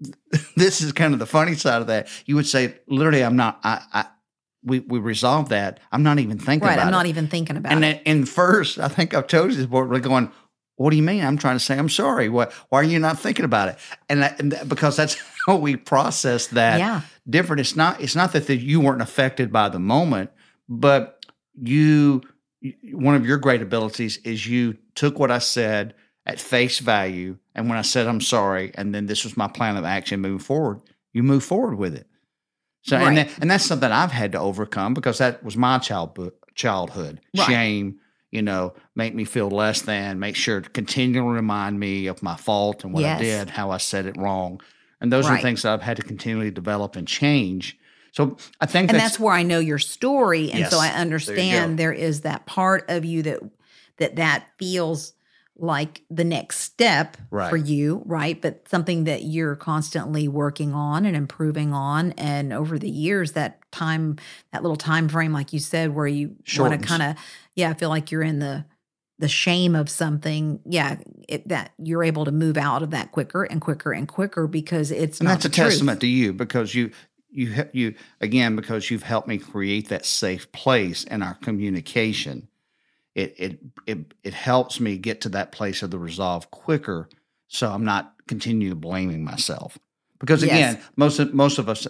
this 0.56 0.80
is 0.80 0.92
kind 0.92 1.12
of 1.12 1.18
the 1.20 1.26
funny 1.26 1.54
side 1.54 1.82
of 1.82 1.88
that. 1.88 2.08
You 2.24 2.36
would 2.36 2.46
say, 2.46 2.74
literally, 2.86 3.22
I'm 3.22 3.36
not, 3.36 3.60
I, 3.62 3.82
I 3.92 4.06
we, 4.62 4.80
we 4.80 4.98
resolved 4.98 5.50
that. 5.50 5.80
I'm 5.90 6.02
not 6.02 6.18
even 6.18 6.38
thinking 6.38 6.62
about 6.62 6.66
it. 6.66 6.68
right 6.68 6.74
about 6.74 6.86
i'm 6.86 6.92
not 6.92 7.06
it. 7.06 7.10
even 7.10 7.28
thinking 7.28 7.56
about 7.56 7.72
and 7.72 7.84
it 7.84 8.02
and 8.06 8.28
first, 8.28 8.78
I 8.78 8.88
think 8.88 9.14
I've 9.14 9.26
told 9.26 9.50
you 9.50 9.56
this 9.56 9.66
before, 9.66 9.86
we're 9.86 10.00
going, 10.00 10.30
what 10.76 10.90
do 10.90 10.96
you 10.96 11.02
mean? 11.02 11.24
I'm 11.24 11.36
trying 11.36 11.56
to 11.56 11.60
say, 11.60 11.78
I'm 11.78 11.90
sorry. 11.90 12.28
What, 12.30 12.52
why 12.70 12.80
are 12.80 12.84
you 12.84 12.98
not 12.98 13.18
thinking 13.18 13.44
about 13.44 13.68
it? 13.68 13.78
And, 14.08 14.22
that, 14.22 14.40
and 14.40 14.52
that, 14.52 14.68
because 14.68 14.96
that's 14.96 15.16
how 15.46 15.56
we 15.56 15.76
process 15.76 16.48
that 16.48 16.78
yeah 16.78 17.02
different. 17.30 17.60
It's 17.60 17.76
not 17.76 18.00
it's 18.00 18.16
not 18.16 18.32
that 18.32 18.46
the, 18.46 18.56
you 18.56 18.80
weren't 18.80 19.02
affected 19.02 19.52
by 19.52 19.68
the 19.68 19.78
moment, 19.78 20.30
but 20.68 21.24
you 21.54 22.22
one 22.92 23.14
of 23.14 23.26
your 23.26 23.38
great 23.38 23.62
abilities 23.62 24.18
is 24.18 24.46
you 24.46 24.76
took 24.94 25.18
what 25.18 25.30
I 25.30 25.38
said 25.38 25.94
at 26.26 26.40
face 26.40 26.78
value, 26.78 27.38
and 27.54 27.68
when 27.68 27.78
I 27.78 27.82
said 27.82 28.06
I'm 28.06 28.20
sorry, 28.20 28.72
and 28.74 28.94
then 28.94 29.06
this 29.06 29.24
was 29.24 29.36
my 29.36 29.48
plan 29.48 29.76
of 29.76 29.84
action 29.84 30.20
moving 30.20 30.38
forward, 30.38 30.80
you 31.12 31.22
move 31.22 31.44
forward 31.44 31.76
with 31.76 31.94
it. 31.94 32.06
So 32.82 32.96
and 32.96 33.16
that, 33.18 33.28
and 33.40 33.50
that's 33.50 33.64
something 33.64 33.90
I've 33.90 34.10
had 34.12 34.32
to 34.32 34.38
overcome 34.40 34.94
because 34.94 35.18
that 35.18 35.44
was 35.44 35.56
my 35.56 35.78
child 35.78 36.18
childhood 36.54 37.20
Right. 37.36 37.46
shame. 37.46 38.00
You 38.30 38.42
know, 38.42 38.74
make 38.94 39.12
me 39.14 39.24
feel 39.24 39.50
less 39.50 39.82
than. 39.82 40.20
Make 40.20 40.36
sure 40.36 40.60
to 40.60 40.70
continually 40.70 41.34
remind 41.34 41.80
me 41.80 42.06
of 42.06 42.22
my 42.22 42.36
fault 42.36 42.84
and 42.84 42.92
what 42.92 43.00
Yes. 43.00 43.18
I 43.20 43.22
did, 43.22 43.50
how 43.50 43.70
I 43.72 43.78
said 43.78 44.06
it 44.06 44.16
wrong, 44.16 44.60
and 45.00 45.12
those 45.12 45.26
are 45.26 45.30
Right. 45.32 45.42
things 45.42 45.62
that 45.62 45.72
I've 45.72 45.82
had 45.82 45.96
to 45.96 46.02
continually 46.04 46.50
develop 46.52 46.94
and 46.96 47.08
change. 47.08 47.76
So 48.12 48.36
I 48.60 48.66
think 48.66 48.88
and 48.90 48.98
that's, 48.98 49.12
that's 49.12 49.20
where 49.20 49.34
i 49.34 49.44
know 49.44 49.60
your 49.60 49.78
story 49.78 50.50
and 50.50 50.66
so 50.66 50.78
i 50.80 50.88
understand 50.88 51.76
go. 51.76 51.82
there 51.82 51.92
is 51.92 52.22
that 52.22 52.44
part 52.44 52.84
of 52.88 53.04
you 53.04 53.22
that 53.22 53.38
that 53.98 54.16
that 54.16 54.46
feels 54.58 55.12
like 55.60 56.02
the 56.10 56.24
next 56.24 56.58
step 56.60 57.16
Right. 57.30 57.50
for 57.50 57.56
you 57.58 58.02
right 58.06 58.40
but 58.40 58.66
something 58.68 59.04
that 59.04 59.22
you're 59.24 59.54
constantly 59.56 60.26
working 60.26 60.72
on 60.72 61.04
and 61.04 61.14
improving 61.14 61.72
on 61.74 62.12
and 62.12 62.52
over 62.52 62.78
the 62.78 62.88
years 62.90 63.32
that 63.32 63.60
time 63.70 64.16
that 64.52 64.62
little 64.62 64.76
time 64.76 65.08
frame 65.08 65.32
like 65.32 65.52
you 65.52 65.58
said 65.60 65.94
where 65.94 66.06
you 66.06 66.34
want 66.58 66.80
to 66.80 66.86
kind 66.86 67.02
of 67.02 67.16
yeah 67.54 67.70
I 67.70 67.74
feel 67.74 67.90
like 67.90 68.10
you're 68.10 68.22
in 68.22 68.38
the 68.38 68.64
the 69.18 69.28
shame 69.28 69.76
of 69.76 69.90
something 69.90 70.60
yeah 70.64 70.96
it, 71.28 71.46
that 71.48 71.72
you're 71.78 72.02
able 72.02 72.24
to 72.24 72.32
move 72.32 72.56
out 72.56 72.82
of 72.82 72.90
that 72.92 73.12
quicker 73.12 73.44
and 73.44 73.60
quicker 73.60 73.92
and 73.92 74.08
quicker 74.08 74.46
because 74.46 74.90
it's 74.90 75.20
and 75.20 75.26
not 75.28 75.32
that's 75.34 75.44
a 75.44 75.48
truth. 75.50 75.68
testament 75.68 76.00
to 76.00 76.06
you 76.06 76.32
because 76.32 76.74
you 76.74 76.90
you 77.30 77.66
you 77.72 77.94
again 78.22 78.56
because 78.56 78.90
you've 78.90 79.02
helped 79.02 79.28
me 79.28 79.36
create 79.36 79.88
that 79.90 80.06
safe 80.06 80.50
place 80.52 81.04
in 81.04 81.22
our 81.22 81.34
communication. 81.34 82.48
It 83.20 83.34
it 83.38 83.58
it 83.86 84.14
it 84.24 84.34
helps 84.34 84.80
me 84.80 84.96
get 84.96 85.20
to 85.22 85.28
that 85.30 85.52
place 85.52 85.82
of 85.82 85.90
the 85.90 85.98
resolve 85.98 86.50
quicker, 86.50 87.08
so 87.48 87.70
I'm 87.70 87.84
not 87.84 88.14
continue 88.26 88.74
blaming 88.74 89.24
myself. 89.24 89.78
Because 90.18 90.42
again, 90.42 90.76
Yes. 90.76 90.84
most 90.96 91.18
of 91.18 91.34
most 91.34 91.58
of 91.58 91.68
us 91.68 91.86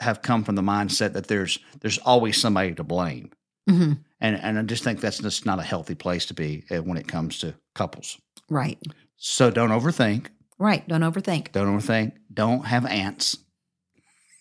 have 0.00 0.22
come 0.22 0.44
from 0.44 0.56
the 0.56 0.62
mindset 0.62 1.12
that 1.12 1.28
there's 1.28 1.58
there's 1.80 1.98
always 1.98 2.40
somebody 2.40 2.74
to 2.74 2.84
blame, 2.84 3.30
Mhm. 3.68 3.98
and 4.20 4.36
and 4.42 4.58
I 4.58 4.62
just 4.62 4.82
think 4.84 5.00
that's 5.00 5.18
just 5.18 5.46
not 5.46 5.58
a 5.58 5.62
healthy 5.62 5.94
place 5.94 6.26
to 6.26 6.34
be 6.34 6.64
uh, 6.70 6.78
when 6.78 6.98
it 6.98 7.06
comes 7.08 7.38
to 7.38 7.54
couples. 7.74 8.18
right 8.50 8.78
So 9.16 9.50
don't 9.50 9.70
overthink. 9.70 10.26
Right. 10.58 10.86
Don't 10.88 11.02
overthink. 11.02 11.52
Don't 11.52 11.68
overthink. 11.78 12.12
Don't 12.32 12.64
have 12.66 12.86
ants. 12.86 13.36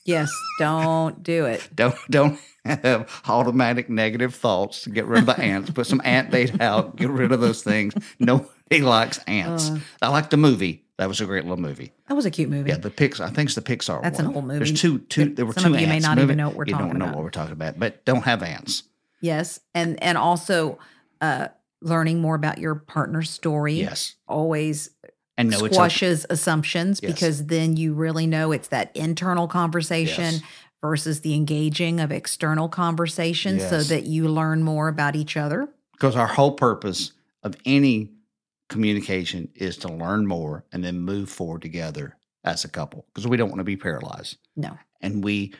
Yes. 0.05 0.31
Don't 0.59 1.21
do 1.23 1.45
it. 1.45 1.67
Don't 1.75 1.95
don't 2.09 2.39
have 2.63 3.21
automatic 3.27 3.89
negative 3.89 4.33
thoughts 4.35 4.83
to 4.83 4.89
get 4.89 5.05
rid 5.05 5.19
of 5.19 5.25
the 5.25 5.39
ants. 5.39 5.69
Put 5.71 5.87
some 5.87 6.01
ant 6.03 6.31
bait 6.31 6.59
out. 6.61 6.95
Get 6.95 7.09
rid 7.09 7.31
of 7.31 7.41
those 7.41 7.61
things. 7.63 7.93
Nobody 8.19 8.81
likes 8.81 9.19
ants. 9.27 9.69
Uh. 9.69 9.79
I 10.01 10.09
like 10.09 10.29
the 10.29 10.37
movie. 10.37 10.83
That 10.97 11.07
was 11.09 11.19
a 11.21 11.25
great 11.25 11.43
little 11.43 11.57
movie. 11.61 11.91
That 12.07 12.13
was 12.15 12.25
a 12.25 12.31
cute 12.31 12.49
movie. 12.49 12.69
Yeah, 12.69 12.77
the 12.77 12.89
Pixar. 12.89 13.21
I 13.21 13.29
think 13.29 13.47
it's 13.49 13.55
the 13.55 13.61
Pixar. 13.61 14.01
That's 14.01 14.19
an 14.19 14.27
old 14.33 14.45
movie. 14.45 14.59
There's 14.59 14.79
two. 14.79 14.99
Two. 14.99 15.33
There 15.33 15.45
were 15.45 15.53
some 15.53 15.73
two. 15.73 15.75
of 15.75 15.81
you 15.81 15.87
may 15.87 15.99
not 15.99 16.15
movie. 16.17 16.23
even 16.25 16.37
know 16.37 16.47
what 16.47 16.55
we're 16.55 16.65
you 16.65 16.71
talking 16.73 16.87
don't 16.89 16.99
know 16.99 17.05
about. 17.05 17.15
what 17.17 17.23
we're 17.23 17.29
talking 17.31 17.51
about, 17.53 17.77
but 17.79 18.05
don't 18.05 18.23
have 18.23 18.41
ants. 18.43 18.83
Yes. 19.21 19.59
And 19.73 20.01
and 20.01 20.17
also 20.17 20.77
uh 21.21 21.49
learning 21.81 22.21
more 22.21 22.35
about 22.35 22.57
your 22.59 22.75
partner's 22.75 23.29
story. 23.29 23.73
Yes, 23.75 24.15
Always 24.27 24.89
and 25.37 25.49
no, 25.49 25.55
it's 25.57 25.63
okay. 25.63 25.73
squashes 25.73 26.25
assumptions 26.29 26.99
Yes. 27.03 27.11
because 27.13 27.45
then 27.47 27.75
you 27.77 27.93
really 27.93 28.27
know 28.27 28.51
it's 28.51 28.69
that 28.69 28.95
internal 28.95 29.47
conversation 29.47 30.35
Yes. 30.35 30.41
versus 30.81 31.21
the 31.21 31.33
engaging 31.33 31.99
of 31.99 32.11
external 32.11 32.69
conversation 32.69 33.59
so 33.59 33.81
that 33.83 34.05
you 34.05 34.27
learn 34.27 34.63
more 34.63 34.87
about 34.87 35.15
each 35.15 35.35
other. 35.37 35.67
because 35.93 36.15
our 36.15 36.27
whole 36.27 36.51
purpose 36.51 37.11
of 37.43 37.55
any 37.65 38.11
communication 38.69 39.47
is 39.55 39.77
to 39.77 39.87
learn 39.87 40.25
more 40.27 40.65
and 40.71 40.83
then 40.83 40.99
move 40.99 41.29
forward 41.29 41.61
together 41.61 42.17
as 42.43 42.63
a 42.65 42.67
couple 42.67 43.05
because 43.13 43.27
we 43.27 43.37
don't 43.37 43.49
want 43.49 43.59
to 43.59 43.63
be 43.63 43.77
paralyzed 43.77 44.37
No. 44.55 44.77
and 45.01 45.23
we 45.23 45.53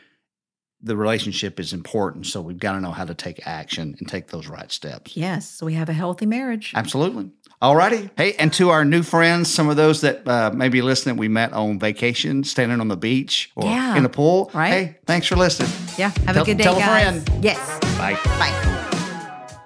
the 0.86 0.96
relationship 0.96 1.60
is 1.60 1.74
important 1.74 2.26
so 2.28 2.40
we've 2.42 2.60
got 2.60 2.72
to 2.74 2.80
know 2.80 2.92
how 2.92 3.04
to 3.04 3.14
take 3.14 3.46
action 3.46 3.96
and 4.00 4.08
take 4.08 4.28
those 4.28 4.48
right 4.48 4.72
steps 4.72 5.18
Yes. 5.18 5.50
So 5.50 5.66
we 5.66 5.74
have 5.74 5.90
a 5.90 5.94
healthy 5.94 6.26
marriage. 6.26 6.72
absolutely 6.76 7.32
all 7.62 7.76
righty 7.76 8.10
hey 8.18 8.34
and 8.34 8.54
to 8.54 8.70
our 8.70 8.86
new 8.86 9.02
friends 9.04 9.54
some 9.54 9.68
of 9.70 9.76
those 9.78 10.02
that 10.02 10.28
uh, 10.28 10.52
may 10.54 10.70
be 10.70 10.82
listening 10.82 11.18
we 11.18 11.28
met 11.28 11.52
on 11.54 11.80
vacation 11.80 12.44
standing 12.44 12.80
on 12.80 12.88
the 12.88 12.98
beach 12.98 13.52
or 13.56 13.66
Yeah. 13.66 13.96
in 13.98 14.04
the 14.04 14.10
pool 14.10 14.52
Right. 14.54 14.70
hey 14.72 14.98
thanks 15.06 15.28
for 15.28 15.36
listening 15.36 15.72
Yeah. 15.98 16.10
Have 16.26 16.36
Tell- 16.36 16.44
a 16.44 16.46
good 16.46 16.58
day, 16.58 16.64
tell 16.64 16.78
a 16.78 16.80
guys. 16.80 17.24
friend. 17.24 17.44
Yes. 17.44 17.80
bye 17.98 18.14
Bye. 18.40 18.54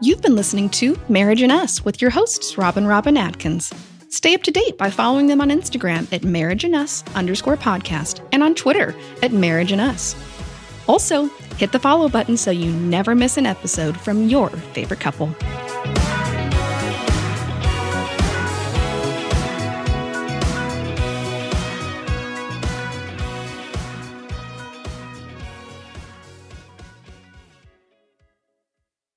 You've 0.01 0.21
been 0.21 0.35
listening 0.35 0.69
to 0.69 0.97
Marriage 1.09 1.41
and 1.41 1.51
Us 1.51 1.83
with 1.83 2.01
your 2.01 2.09
hosts, 2.11 2.57
Rob 2.57 2.77
and 2.77 2.87
Robin 2.87 3.17
Atkins. 3.17 3.73
Stay 4.07 4.33
up 4.33 4.41
to 4.43 4.51
date 4.51 4.77
by 4.77 4.89
following 4.89 5.27
them 5.27 5.41
on 5.41 5.49
Instagram 5.49 6.11
at 6.13 6.23
Marriage 6.23 6.63
and 6.63 6.73
Us 6.73 7.03
underscore 7.15 7.57
podcast 7.57 8.25
and 8.31 8.41
on 8.41 8.55
Twitter 8.55 8.95
at 9.21 9.33
Marriage 9.33 9.73
and 9.73 9.81
Us. 9.81 10.15
Also, 10.89 11.27
hit 11.57 11.71
the 11.71 11.77
follow 11.77 12.09
button 12.09 12.35
so 12.35 12.49
you 12.49 12.71
never 12.71 13.13
miss 13.13 13.37
an 13.37 13.45
episode 13.45 13.95
from 14.01 14.27
your 14.27 14.49
favorite 14.49 14.99
couple. 14.99 15.27